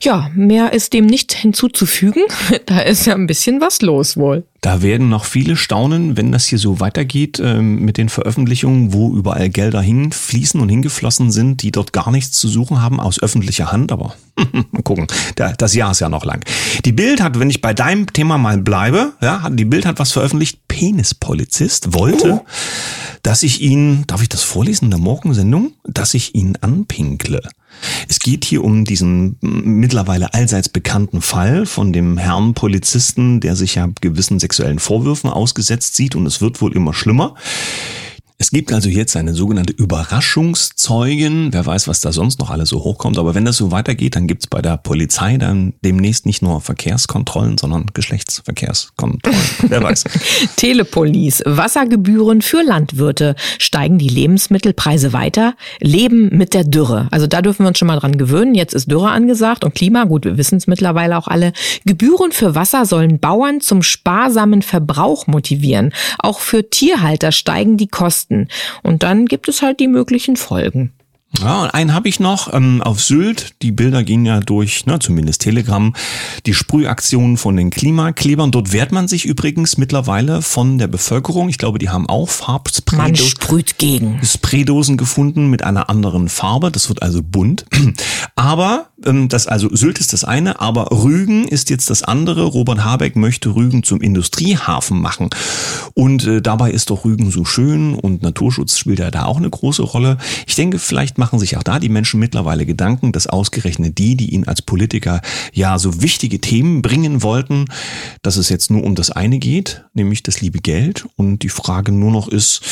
Ja, 0.00 0.30
mehr 0.34 0.72
ist 0.72 0.92
dem 0.92 1.06
nicht 1.06 1.32
hinzuzufügen. 1.32 2.22
Da 2.66 2.80
ist 2.80 3.06
ja 3.06 3.14
ein 3.14 3.26
bisschen 3.26 3.60
was 3.60 3.82
los 3.82 4.16
wohl. 4.16 4.44
Da 4.60 4.80
werden 4.80 5.10
noch 5.10 5.26
viele 5.26 5.56
staunen, 5.56 6.16
wenn 6.16 6.32
das 6.32 6.46
hier 6.46 6.58
so 6.58 6.80
weitergeht 6.80 7.38
ähm, 7.38 7.84
mit 7.84 7.98
den 7.98 8.08
Veröffentlichungen, 8.08 8.94
wo 8.94 9.14
überall 9.14 9.50
Gelder 9.50 9.82
hinfließen 9.82 10.58
und 10.58 10.70
hingeflossen 10.70 11.30
sind, 11.30 11.62
die 11.62 11.70
dort 11.70 11.92
gar 11.92 12.10
nichts 12.10 12.38
zu 12.38 12.48
suchen 12.48 12.80
haben 12.80 13.00
aus 13.00 13.22
öffentlicher 13.22 13.70
Hand. 13.70 13.92
Aber 13.92 14.14
mal 14.70 14.82
gucken, 14.82 15.06
das 15.34 15.74
Jahr 15.74 15.90
ist 15.90 16.00
ja 16.00 16.08
noch 16.08 16.24
lang. 16.24 16.42
Die 16.86 16.92
Bild 16.92 17.20
hat, 17.20 17.38
wenn 17.38 17.50
ich 17.50 17.60
bei 17.60 17.74
deinem 17.74 18.10
Thema 18.10 18.38
mal 18.38 18.56
bleibe, 18.56 19.12
ja, 19.20 19.50
die 19.50 19.66
Bild 19.66 19.84
hat 19.84 19.98
was 19.98 20.12
veröffentlicht. 20.12 20.66
Penispolizist 20.68 21.92
wollte, 21.94 22.42
oh. 22.42 22.46
dass 23.22 23.42
ich 23.42 23.60
ihn, 23.60 24.04
darf 24.06 24.22
ich 24.22 24.28
das 24.28 24.42
vorlesen 24.42 24.86
in 24.86 24.90
der 24.90 25.00
Morgensendung, 25.00 25.74
dass 25.84 26.14
ich 26.14 26.34
ihn 26.34 26.56
anpinkle. 26.60 27.42
Es 28.08 28.18
geht 28.18 28.44
hier 28.44 28.64
um 28.64 28.84
diesen 28.84 29.36
mittlerweile 29.40 30.34
allseits 30.34 30.68
bekannten 30.68 31.20
Fall 31.20 31.66
von 31.66 31.92
dem 31.92 32.18
Herrn 32.18 32.54
Polizisten, 32.54 33.40
der 33.40 33.56
sich 33.56 33.76
ja 33.76 33.88
gewissen 34.00 34.38
sexuellen 34.38 34.78
Vorwürfen 34.78 35.30
ausgesetzt 35.30 35.96
sieht 35.96 36.14
und 36.14 36.26
es 36.26 36.40
wird 36.40 36.60
wohl 36.60 36.74
immer 36.74 36.94
schlimmer. 36.94 37.34
Es 38.36 38.50
gibt 38.50 38.72
also 38.72 38.88
jetzt 38.88 39.16
eine 39.16 39.32
sogenannte 39.32 39.72
Überraschungszeugen. 39.72 41.52
Wer 41.52 41.64
weiß, 41.64 41.86
was 41.86 42.00
da 42.00 42.10
sonst 42.10 42.40
noch 42.40 42.50
alles 42.50 42.68
so 42.68 42.82
hochkommt. 42.82 43.16
Aber 43.16 43.36
wenn 43.36 43.44
das 43.44 43.56
so 43.56 43.70
weitergeht, 43.70 44.16
dann 44.16 44.26
gibt's 44.26 44.48
bei 44.48 44.60
der 44.60 44.76
Polizei 44.76 45.36
dann 45.36 45.74
demnächst 45.84 46.26
nicht 46.26 46.42
nur 46.42 46.60
Verkehrskontrollen, 46.60 47.58
sondern 47.58 47.86
Geschlechtsverkehrskontrollen. 47.94 49.38
Wer 49.68 49.82
weiß. 49.82 50.04
Telepolis. 50.56 51.44
Wassergebühren 51.46 52.42
für 52.42 52.62
Landwirte. 52.62 53.36
Steigen 53.58 53.98
die 53.98 54.08
Lebensmittelpreise 54.08 55.12
weiter? 55.12 55.54
Leben 55.80 56.36
mit 56.36 56.54
der 56.54 56.64
Dürre. 56.64 57.06
Also 57.12 57.28
da 57.28 57.40
dürfen 57.40 57.64
wir 57.64 57.68
uns 57.68 57.78
schon 57.78 57.88
mal 57.88 58.00
dran 58.00 58.18
gewöhnen. 58.18 58.56
Jetzt 58.56 58.74
ist 58.74 58.90
Dürre 58.90 59.10
angesagt 59.10 59.62
und 59.62 59.76
Klima. 59.76 60.04
Gut, 60.04 60.24
wir 60.24 60.36
wissen 60.38 60.56
es 60.56 60.66
mittlerweile 60.66 61.18
auch 61.18 61.28
alle. 61.28 61.52
Gebühren 61.84 62.32
für 62.32 62.56
Wasser 62.56 62.84
sollen 62.84 63.20
Bauern 63.20 63.60
zum 63.60 63.84
sparsamen 63.84 64.62
Verbrauch 64.62 65.28
motivieren. 65.28 65.92
Auch 66.18 66.40
für 66.40 66.68
Tierhalter 66.68 67.30
steigen 67.30 67.76
die 67.76 67.88
Kosten 67.88 68.23
Kosten. 68.24 68.48
Und 68.82 69.02
dann 69.02 69.26
gibt 69.26 69.48
es 69.48 69.62
halt 69.62 69.80
die 69.80 69.88
möglichen 69.88 70.36
Folgen. 70.36 70.92
Ja, 71.40 71.64
und 71.64 71.70
einen 71.70 71.92
habe 71.92 72.08
ich 72.08 72.20
noch 72.20 72.54
ähm, 72.54 72.80
auf 72.80 73.00
Sylt. 73.00 73.60
Die 73.60 73.72
Bilder 73.72 74.04
gehen 74.04 74.24
ja 74.24 74.38
durch, 74.38 74.86
ne, 74.86 75.00
zumindest 75.00 75.42
Telegram, 75.42 75.92
die 76.46 76.54
Sprühaktionen 76.54 77.38
von 77.38 77.56
den 77.56 77.70
Klimaklebern. 77.70 78.52
Dort 78.52 78.72
wehrt 78.72 78.92
man 78.92 79.08
sich 79.08 79.24
übrigens 79.24 79.76
mittlerweile 79.76 80.42
von 80.42 80.78
der 80.78 80.86
Bevölkerung. 80.86 81.48
Ich 81.48 81.58
glaube, 81.58 81.80
die 81.80 81.88
haben 81.88 82.08
auch 82.08 82.28
Farbspraydosen 82.28 84.96
gefunden 84.96 85.50
mit 85.50 85.64
einer 85.64 85.90
anderen 85.90 86.28
Farbe. 86.28 86.70
Das 86.70 86.88
wird 86.88 87.02
also 87.02 87.20
bunt. 87.20 87.64
Aber 88.36 88.90
das 89.04 89.46
also 89.46 89.74
Sylt 89.74 89.98
ist 90.00 90.12
das 90.12 90.24
eine, 90.24 90.60
aber 90.60 90.88
Rügen 90.90 91.46
ist 91.46 91.70
jetzt 91.70 91.90
das 91.90 92.02
andere. 92.02 92.44
Robert 92.44 92.84
Habeck 92.84 93.16
möchte 93.16 93.54
Rügen 93.54 93.82
zum 93.82 94.00
Industriehafen 94.00 95.00
machen. 95.00 95.30
Und 95.94 96.26
äh, 96.26 96.40
dabei 96.40 96.70
ist 96.70 96.90
doch 96.90 97.04
Rügen 97.04 97.30
so 97.30 97.44
schön 97.44 97.94
und 97.94 98.22
Naturschutz 98.22 98.78
spielt 98.78 98.98
ja 98.98 99.10
da 99.10 99.24
auch 99.24 99.36
eine 99.36 99.50
große 99.50 99.82
Rolle. 99.82 100.18
Ich 100.46 100.54
denke, 100.54 100.78
vielleicht 100.78 101.18
machen 101.18 101.38
sich 101.38 101.56
auch 101.56 101.62
da 101.62 101.78
die 101.78 101.88
Menschen 101.88 102.20
mittlerweile 102.20 102.66
Gedanken, 102.66 103.12
dass 103.12 103.26
ausgerechnet 103.26 103.98
die, 103.98 104.16
die 104.16 104.34
ihn 104.34 104.48
als 104.48 104.62
Politiker 104.62 105.20
ja 105.52 105.78
so 105.78 106.02
wichtige 106.02 106.40
Themen 106.40 106.82
bringen 106.82 107.22
wollten, 107.22 107.66
dass 108.22 108.36
es 108.36 108.48
jetzt 108.48 108.70
nur 108.70 108.84
um 108.84 108.94
das 108.94 109.10
eine 109.10 109.38
geht, 109.38 109.84
nämlich 109.92 110.22
das 110.22 110.40
liebe 110.40 110.60
Geld. 110.60 111.06
Und 111.16 111.42
die 111.42 111.48
Frage 111.48 111.92
nur 111.92 112.10
noch 112.10 112.28
ist, 112.28 112.62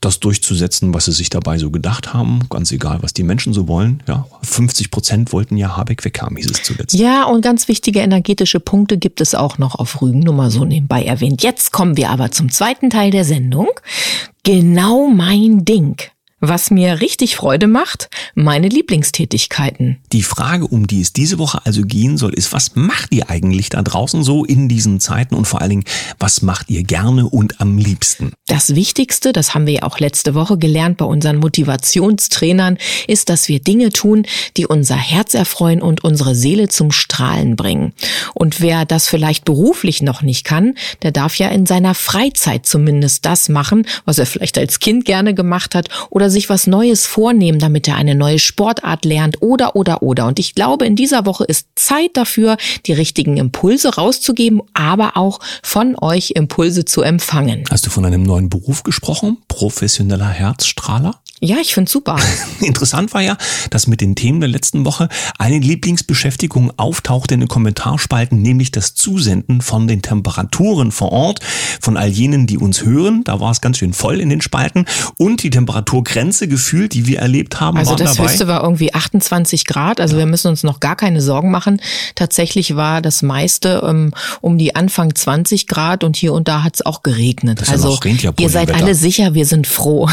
das 0.00 0.20
durchzusetzen, 0.20 0.94
was 0.94 1.06
sie 1.06 1.12
sich 1.12 1.30
dabei 1.30 1.58
so 1.58 1.70
gedacht 1.70 2.12
haben. 2.12 2.40
Ganz 2.50 2.72
egal, 2.72 2.98
was 3.02 3.14
die 3.14 3.22
Menschen 3.22 3.52
so 3.52 3.68
wollen. 3.68 4.02
Ja, 4.06 4.26
50 4.42 4.90
Prozent 4.90 5.32
wollten 5.32 5.56
ja 5.56 5.67
Habeck 5.76 6.04
wegkam, 6.04 6.36
hieß 6.36 6.50
es 6.50 6.62
zuletzt. 6.62 6.94
Ja, 6.94 7.24
und 7.24 7.42
ganz 7.42 7.68
wichtige 7.68 8.00
energetische 8.00 8.60
Punkte 8.60 8.98
gibt 8.98 9.20
es 9.20 9.34
auch 9.34 9.58
noch 9.58 9.74
auf 9.74 10.00
Rügen, 10.00 10.20
nur 10.20 10.34
mal 10.34 10.50
so 10.50 10.64
nebenbei 10.64 11.04
erwähnt. 11.04 11.42
Jetzt 11.42 11.72
kommen 11.72 11.96
wir 11.96 12.10
aber 12.10 12.30
zum 12.30 12.50
zweiten 12.50 12.90
Teil 12.90 13.10
der 13.10 13.24
Sendung. 13.24 13.68
Genau 14.44 15.08
mein 15.08 15.64
Ding. 15.64 15.96
Was 16.40 16.70
mir 16.70 17.00
richtig 17.00 17.34
Freude 17.34 17.66
macht, 17.66 18.10
meine 18.36 18.68
Lieblingstätigkeiten. 18.68 19.98
Die 20.12 20.22
Frage, 20.22 20.68
um 20.68 20.86
die 20.86 21.00
es 21.00 21.12
diese 21.12 21.38
Woche 21.40 21.62
also 21.64 21.82
gehen 21.82 22.16
soll, 22.16 22.32
ist, 22.32 22.52
was 22.52 22.76
macht 22.76 23.12
ihr 23.12 23.28
eigentlich 23.28 23.70
da 23.70 23.82
draußen 23.82 24.22
so 24.22 24.44
in 24.44 24.68
diesen 24.68 25.00
Zeiten 25.00 25.34
und 25.34 25.46
vor 25.46 25.60
allen 25.60 25.70
Dingen, 25.70 25.84
was 26.20 26.42
macht 26.42 26.70
ihr 26.70 26.84
gerne 26.84 27.26
und 27.26 27.60
am 27.60 27.76
liebsten? 27.76 28.32
Das 28.46 28.76
Wichtigste, 28.76 29.32
das 29.32 29.54
haben 29.54 29.66
wir 29.66 29.74
ja 29.74 29.82
auch 29.82 29.98
letzte 29.98 30.36
Woche 30.36 30.58
gelernt 30.58 30.98
bei 30.98 31.04
unseren 31.06 31.38
Motivationstrainern, 31.38 32.78
ist, 33.08 33.30
dass 33.30 33.48
wir 33.48 33.58
Dinge 33.58 33.90
tun, 33.90 34.24
die 34.56 34.66
unser 34.66 34.96
Herz 34.96 35.34
erfreuen 35.34 35.82
und 35.82 36.04
unsere 36.04 36.36
Seele 36.36 36.68
zum 36.68 36.92
Strahlen 36.92 37.56
bringen. 37.56 37.94
Und 38.34 38.60
wer 38.60 38.84
das 38.84 39.08
vielleicht 39.08 39.44
beruflich 39.44 40.02
noch 40.02 40.22
nicht 40.22 40.44
kann, 40.44 40.74
der 41.02 41.10
darf 41.10 41.34
ja 41.34 41.48
in 41.48 41.66
seiner 41.66 41.94
Freizeit 41.94 42.64
zumindest 42.64 43.26
das 43.26 43.48
machen, 43.48 43.88
was 44.04 44.18
er 44.18 44.26
vielleicht 44.26 44.56
als 44.56 44.78
Kind 44.78 45.04
gerne 45.04 45.34
gemacht 45.34 45.74
hat 45.74 45.88
oder 46.10 46.27
oder 46.28 46.32
sich 46.32 46.50
was 46.50 46.66
Neues 46.66 47.06
vornehmen, 47.06 47.58
damit 47.58 47.88
er 47.88 47.96
eine 47.96 48.14
neue 48.14 48.38
Sportart 48.38 49.06
lernt 49.06 49.40
oder 49.40 49.74
oder 49.76 50.02
oder. 50.02 50.26
Und 50.26 50.38
ich 50.38 50.54
glaube, 50.54 50.84
in 50.84 50.94
dieser 50.94 51.24
Woche 51.24 51.44
ist 51.44 51.66
Zeit 51.74 52.10
dafür, 52.14 52.58
die 52.84 52.92
richtigen 52.92 53.38
Impulse 53.38 53.94
rauszugeben, 53.94 54.60
aber 54.74 55.16
auch 55.16 55.40
von 55.62 55.96
euch 55.98 56.32
Impulse 56.32 56.84
zu 56.84 57.00
empfangen. 57.00 57.64
Hast 57.70 57.86
du 57.86 57.90
von 57.90 58.04
einem 58.04 58.24
neuen 58.24 58.50
Beruf 58.50 58.82
gesprochen? 58.82 59.38
Professioneller 59.48 60.28
Herzstrahler? 60.28 61.20
Ja, 61.40 61.56
ich 61.60 61.74
find's 61.74 61.92
super. 61.92 62.16
Interessant 62.60 63.14
war 63.14 63.22
ja, 63.22 63.36
dass 63.70 63.86
mit 63.86 64.00
den 64.00 64.14
Themen 64.16 64.40
der 64.40 64.48
letzten 64.48 64.84
Woche 64.84 65.08
eine 65.38 65.58
Lieblingsbeschäftigung 65.58 66.72
auftauchte 66.76 67.34
in 67.34 67.40
den 67.40 67.48
Kommentarspalten, 67.48 68.40
nämlich 68.42 68.72
das 68.72 68.94
Zusenden 68.94 69.60
von 69.60 69.86
den 69.86 70.02
Temperaturen 70.02 70.90
vor 70.90 71.12
Ort 71.12 71.40
von 71.80 71.96
all 71.96 72.08
jenen, 72.08 72.46
die 72.46 72.58
uns 72.58 72.84
hören. 72.84 73.22
Da 73.24 73.40
war 73.40 73.52
es 73.52 73.60
ganz 73.60 73.78
schön 73.78 73.92
voll 73.92 74.20
in 74.20 74.30
den 74.30 74.40
Spalten 74.40 74.86
und 75.16 75.42
die 75.42 75.50
Temperaturgrenze 75.50 76.48
gefühlt, 76.48 76.94
die 76.94 77.06
wir 77.06 77.20
erlebt 77.20 77.60
haben, 77.60 77.78
Also 77.78 77.94
das 77.94 78.14
dabei. 78.16 78.28
höchste 78.28 78.48
war 78.48 78.62
irgendwie 78.64 78.92
28 78.92 79.64
Grad. 79.66 80.00
Also 80.00 80.16
wir 80.16 80.26
müssen 80.26 80.48
uns 80.48 80.64
noch 80.64 80.80
gar 80.80 80.96
keine 80.96 81.20
Sorgen 81.20 81.50
machen. 81.50 81.80
Tatsächlich 82.14 82.74
war 82.74 83.00
das 83.00 83.22
meiste 83.22 83.82
ähm, 83.86 84.12
um 84.40 84.58
die 84.58 84.74
Anfang 84.74 85.14
20 85.14 85.68
Grad 85.68 86.02
und 86.02 86.16
hier 86.16 86.32
und 86.32 86.48
da 86.48 86.64
hat's 86.64 86.82
auch 86.84 87.02
geregnet. 87.02 87.62
Ja 87.64 87.72
also 87.72 87.98
ihr 88.38 88.50
seid 88.50 88.74
alle 88.74 88.94
sicher, 88.94 89.34
wir 89.34 89.46
sind 89.46 89.66
froh. 89.66 90.08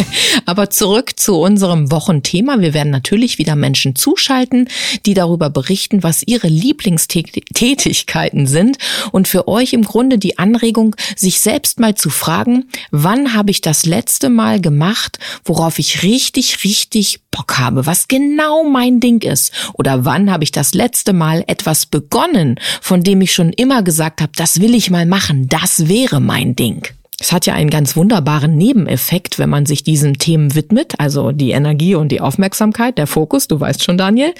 Aber 0.46 0.69
zurück 0.70 1.18
zu 1.18 1.36
unserem 1.36 1.90
Wochenthema. 1.90 2.60
Wir 2.60 2.74
werden 2.74 2.90
natürlich 2.90 3.38
wieder 3.38 3.56
Menschen 3.56 3.94
zuschalten, 3.96 4.68
die 5.06 5.14
darüber 5.14 5.50
berichten, 5.50 6.02
was 6.02 6.22
ihre 6.26 6.48
Lieblingstätigkeiten 6.48 8.46
sind. 8.46 8.78
Und 9.12 9.28
für 9.28 9.48
euch 9.48 9.72
im 9.72 9.82
Grunde 9.82 10.18
die 10.18 10.38
Anregung, 10.38 10.96
sich 11.16 11.40
selbst 11.40 11.80
mal 11.80 11.94
zu 11.94 12.10
fragen, 12.10 12.68
wann 12.90 13.34
habe 13.34 13.50
ich 13.50 13.60
das 13.60 13.86
letzte 13.86 14.30
Mal 14.30 14.60
gemacht, 14.60 15.18
worauf 15.44 15.78
ich 15.78 16.02
richtig, 16.02 16.64
richtig 16.64 17.20
Bock 17.30 17.58
habe, 17.58 17.86
was 17.86 18.08
genau 18.08 18.64
mein 18.64 19.00
Ding 19.00 19.22
ist. 19.22 19.52
Oder 19.74 20.04
wann 20.04 20.30
habe 20.30 20.44
ich 20.44 20.52
das 20.52 20.74
letzte 20.74 21.12
Mal 21.12 21.44
etwas 21.46 21.86
begonnen, 21.86 22.58
von 22.80 23.02
dem 23.02 23.20
ich 23.20 23.32
schon 23.32 23.52
immer 23.52 23.82
gesagt 23.82 24.20
habe, 24.20 24.32
das 24.36 24.60
will 24.60 24.74
ich 24.74 24.90
mal 24.90 25.06
machen, 25.06 25.48
das 25.48 25.88
wäre 25.88 26.20
mein 26.20 26.56
Ding. 26.56 26.86
Es 27.22 27.32
hat 27.32 27.44
ja 27.44 27.52
einen 27.52 27.68
ganz 27.68 27.96
wunderbaren 27.96 28.56
Nebeneffekt, 28.56 29.38
wenn 29.38 29.50
man 29.50 29.66
sich 29.66 29.84
diesen 29.84 30.14
Themen 30.14 30.54
widmet, 30.54 30.94
also 30.98 31.32
die 31.32 31.50
Energie 31.50 31.94
und 31.94 32.08
die 32.08 32.22
Aufmerksamkeit, 32.22 32.96
der 32.96 33.06
Fokus, 33.06 33.46
du 33.46 33.60
weißt 33.60 33.84
schon, 33.84 33.98
Daniel. 33.98 34.32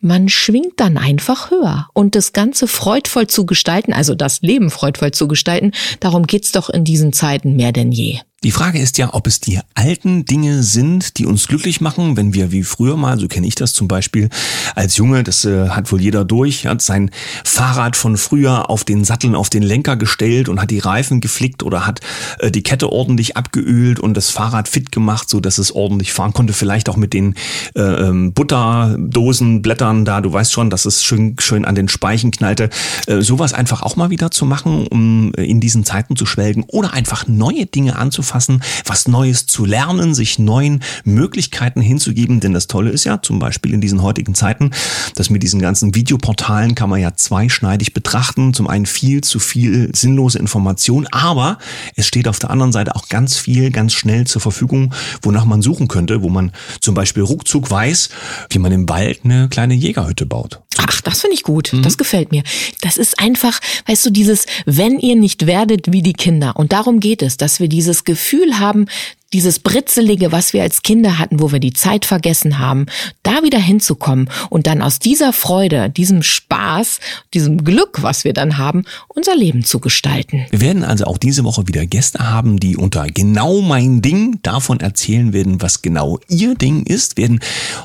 Man 0.00 0.28
schwingt 0.28 0.74
dann 0.78 0.96
einfach 0.98 1.50
höher 1.50 1.88
und 1.94 2.14
das 2.14 2.32
Ganze 2.32 2.68
freudvoll 2.68 3.26
zu 3.26 3.44
gestalten, 3.44 3.92
also 3.92 4.14
das 4.14 4.40
Leben 4.40 4.70
freudvoll 4.70 5.10
zu 5.10 5.26
gestalten, 5.26 5.72
darum 5.98 6.28
geht's 6.28 6.52
doch 6.52 6.70
in 6.70 6.84
diesen 6.84 7.12
Zeiten 7.12 7.56
mehr 7.56 7.72
denn 7.72 7.90
je. 7.90 8.20
Die 8.44 8.50
Frage 8.50 8.80
ist 8.80 8.98
ja, 8.98 9.14
ob 9.14 9.28
es 9.28 9.38
die 9.38 9.60
alten 9.74 10.24
Dinge 10.24 10.64
sind, 10.64 11.18
die 11.18 11.26
uns 11.26 11.46
glücklich 11.46 11.80
machen, 11.80 12.16
wenn 12.16 12.34
wir 12.34 12.50
wie 12.50 12.64
früher 12.64 12.96
mal, 12.96 13.16
so 13.20 13.28
kenne 13.28 13.46
ich 13.46 13.54
das 13.54 13.72
zum 13.72 13.86
Beispiel 13.86 14.30
als 14.74 14.96
Junge, 14.96 15.22
das 15.22 15.44
äh, 15.44 15.68
hat 15.68 15.92
wohl 15.92 16.00
jeder 16.00 16.24
durch, 16.24 16.66
hat 16.66 16.82
sein 16.82 17.12
Fahrrad 17.44 17.94
von 17.94 18.16
früher 18.16 18.68
auf 18.68 18.82
den 18.82 19.04
Satteln, 19.04 19.36
auf 19.36 19.48
den 19.48 19.62
Lenker 19.62 19.94
gestellt 19.94 20.48
und 20.48 20.60
hat 20.60 20.72
die 20.72 20.80
Reifen 20.80 21.20
geflickt 21.20 21.62
oder 21.62 21.86
hat 21.86 22.00
äh, 22.40 22.50
die 22.50 22.64
Kette 22.64 22.90
ordentlich 22.90 23.36
abgeölt 23.36 24.00
und 24.00 24.16
das 24.16 24.30
Fahrrad 24.30 24.66
fit 24.66 24.90
gemacht, 24.90 25.30
so 25.30 25.38
dass 25.38 25.58
es 25.58 25.72
ordentlich 25.72 26.12
fahren 26.12 26.32
konnte. 26.32 26.52
Vielleicht 26.52 26.88
auch 26.88 26.96
mit 26.96 27.12
den 27.12 27.36
äh, 27.76 27.80
ähm, 27.80 28.32
Butterdosenblättern 28.32 30.04
da, 30.04 30.20
du 30.20 30.32
weißt 30.32 30.52
schon, 30.52 30.68
dass 30.68 30.84
es 30.84 31.04
schön, 31.04 31.36
schön 31.38 31.64
an 31.64 31.76
den 31.76 31.88
Speichen 31.88 32.32
knallte. 32.32 32.70
Äh, 33.06 33.20
sowas 33.20 33.52
einfach 33.52 33.82
auch 33.82 33.94
mal 33.94 34.10
wieder 34.10 34.32
zu 34.32 34.46
machen, 34.46 34.88
um 34.88 35.32
äh, 35.36 35.44
in 35.44 35.60
diesen 35.60 35.84
Zeiten 35.84 36.16
zu 36.16 36.26
schwelgen 36.26 36.64
oder 36.66 36.92
einfach 36.92 37.28
neue 37.28 37.66
Dinge 37.66 37.94
anzufassen, 38.32 38.62
was 38.86 39.08
Neues 39.08 39.46
zu 39.46 39.64
lernen, 39.64 40.14
sich 40.14 40.38
neuen 40.38 40.82
Möglichkeiten 41.04 41.80
hinzugeben. 41.80 42.40
Denn 42.40 42.52
das 42.52 42.66
Tolle 42.66 42.90
ist 42.90 43.04
ja 43.04 43.20
zum 43.22 43.38
Beispiel 43.38 43.74
in 43.74 43.80
diesen 43.80 44.02
heutigen 44.02 44.34
Zeiten, 44.34 44.70
dass 45.14 45.30
mit 45.30 45.42
diesen 45.42 45.60
ganzen 45.60 45.94
Videoportalen 45.94 46.74
kann 46.74 46.90
man 46.90 47.00
ja 47.00 47.14
zweischneidig 47.14 47.94
betrachten. 47.94 48.54
Zum 48.54 48.68
einen 48.68 48.86
viel 48.86 49.22
zu 49.22 49.38
viel 49.38 49.90
sinnlose 49.94 50.38
Information, 50.38 51.06
aber 51.10 51.58
es 51.96 52.06
steht 52.06 52.28
auf 52.28 52.38
der 52.38 52.50
anderen 52.50 52.72
Seite 52.72 52.96
auch 52.96 53.08
ganz 53.08 53.36
viel 53.36 53.70
ganz 53.70 53.92
schnell 53.92 54.26
zur 54.26 54.40
Verfügung, 54.40 54.94
wonach 55.22 55.44
man 55.44 55.62
suchen 55.62 55.88
könnte, 55.88 56.22
wo 56.22 56.28
man 56.28 56.52
zum 56.80 56.94
Beispiel 56.94 57.22
ruckzuck 57.22 57.70
weiß, 57.70 58.10
wie 58.50 58.58
man 58.58 58.72
im 58.72 58.88
Wald 58.88 59.20
eine 59.24 59.48
kleine 59.48 59.74
Jägerhütte 59.74 60.26
baut. 60.26 60.60
Ach, 60.78 61.00
das 61.00 61.20
finde 61.20 61.34
ich 61.34 61.42
gut. 61.42 61.72
Das 61.82 61.98
gefällt 61.98 62.32
mir. 62.32 62.42
Das 62.80 62.96
ist 62.96 63.18
einfach, 63.18 63.60
weißt 63.86 64.06
du, 64.06 64.10
dieses, 64.10 64.46
wenn 64.66 64.98
ihr 64.98 65.16
nicht 65.16 65.46
werdet 65.46 65.92
wie 65.92 66.02
die 66.02 66.12
Kinder. 66.12 66.56
Und 66.56 66.72
darum 66.72 67.00
geht 67.00 67.22
es, 67.22 67.36
dass 67.36 67.60
wir 67.60 67.68
dieses 67.68 68.04
Gefühl 68.04 68.58
haben, 68.58 68.86
dieses 69.32 69.58
Britzelige, 69.58 70.32
was 70.32 70.52
wir 70.52 70.62
als 70.62 70.82
Kinder 70.82 71.18
hatten, 71.18 71.40
wo 71.40 71.52
wir 71.52 71.60
die 71.60 71.72
Zeit 71.72 72.04
vergessen 72.04 72.58
haben, 72.58 72.86
da 73.22 73.42
wieder 73.42 73.58
hinzukommen 73.58 74.28
und 74.50 74.66
dann 74.66 74.82
aus 74.82 74.98
dieser 74.98 75.32
Freude, 75.32 75.90
diesem 75.90 76.22
Spaß, 76.22 77.00
diesem 77.34 77.64
Glück, 77.64 78.02
was 78.02 78.24
wir 78.24 78.32
dann 78.32 78.58
haben, 78.58 78.84
unser 79.08 79.34
Leben 79.34 79.64
zu 79.64 79.80
gestalten. 79.80 80.46
Wir 80.50 80.60
werden 80.60 80.84
also 80.84 81.04
auch 81.04 81.18
diese 81.18 81.44
Woche 81.44 81.66
wieder 81.68 81.86
Gäste 81.86 82.30
haben, 82.30 82.60
die 82.60 82.76
unter 82.76 83.06
genau 83.06 83.60
mein 83.62 84.02
Ding 84.02 84.38
davon 84.42 84.80
erzählen 84.80 85.32
werden, 85.32 85.62
was 85.62 85.82
genau 85.82 86.18
ihr 86.28 86.54
Ding 86.54 86.84
ist, 86.84 87.16
werden 87.16 87.40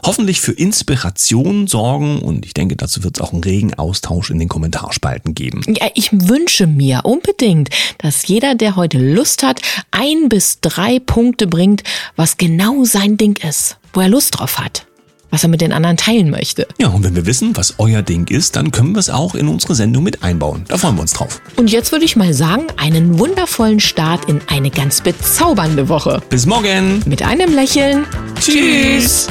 hoffentlich 0.06 0.42
für 0.42 0.52
Inspiration 0.52 1.68
sorgen 1.68 2.20
und 2.20 2.46
ich 2.46 2.54
denke, 2.54 2.76
dazu 2.76 3.04
wird 3.04 3.18
es 3.18 3.22
auch 3.22 3.34
einen 3.34 3.44
regen 3.44 3.74
Austausch 3.74 4.30
in 4.30 4.40
den 4.40 4.50
Kommentarspalten 4.50 5.34
geben. 5.34 5.62
Ja, 5.68 5.88
ich 5.96 6.10
wünsche 6.12 6.68
mir 6.68 7.02
unbedingt, 7.04 7.70
dass 8.00 8.28
jeder, 8.28 8.56
der 8.56 8.76
heute 8.76 8.98
Lust 8.98 9.44
hat, 9.44 9.62
ein 9.92 10.30
bis 10.30 10.60
drei 10.62 11.00
Punkte 11.00 11.37
bringt, 11.46 11.84
was 12.16 12.38
genau 12.38 12.84
sein 12.86 13.18
Ding 13.18 13.38
ist, 13.48 13.78
wo 13.94 14.02
er 14.02 14.10
Lust 14.10 14.40
drauf 14.40 14.58
hat, 14.58 14.88
was 15.30 15.44
er 15.44 15.50
mit 15.50 15.62
den 15.62 15.72
anderen 15.72 15.98
teilen 15.98 16.32
möchte. 16.32 16.68
Ja, 16.80 16.88
und 16.88 17.04
wenn 17.04 17.16
wir 17.16 17.28
wissen, 17.28 17.56
was 17.56 17.76
euer 17.78 18.02
Ding 18.02 18.28
ist, 18.30 18.56
dann 18.56 18.72
können 18.72 18.94
wir 18.94 19.00
es 19.00 19.12
auch 19.12 19.36
in 19.36 19.48
unsere 19.48 19.76
Sendung 19.76 20.04
mit 20.04 20.24
einbauen. 20.24 20.66
Da 20.68 20.78
freuen 20.78 20.96
wir 20.96 21.02
uns 21.02 21.14
drauf. 21.14 21.42
Und 21.58 21.70
jetzt 21.70 21.92
würde 21.92 22.06
ich 22.06 22.16
mal 22.16 22.34
sagen, 22.34 22.64
einen 22.78 23.20
wundervollen 23.20 23.80
Start 23.80 24.28
in 24.28 24.42
eine 24.48 24.72
ganz 24.72 25.02
bezaubernde 25.02 25.90
Woche. 25.90 26.24
Bis 26.30 26.48
morgen! 26.48 27.04
Mit 27.06 27.22
einem 27.22 27.54
Lächeln. 27.54 28.08
Tschüss. 28.40 29.28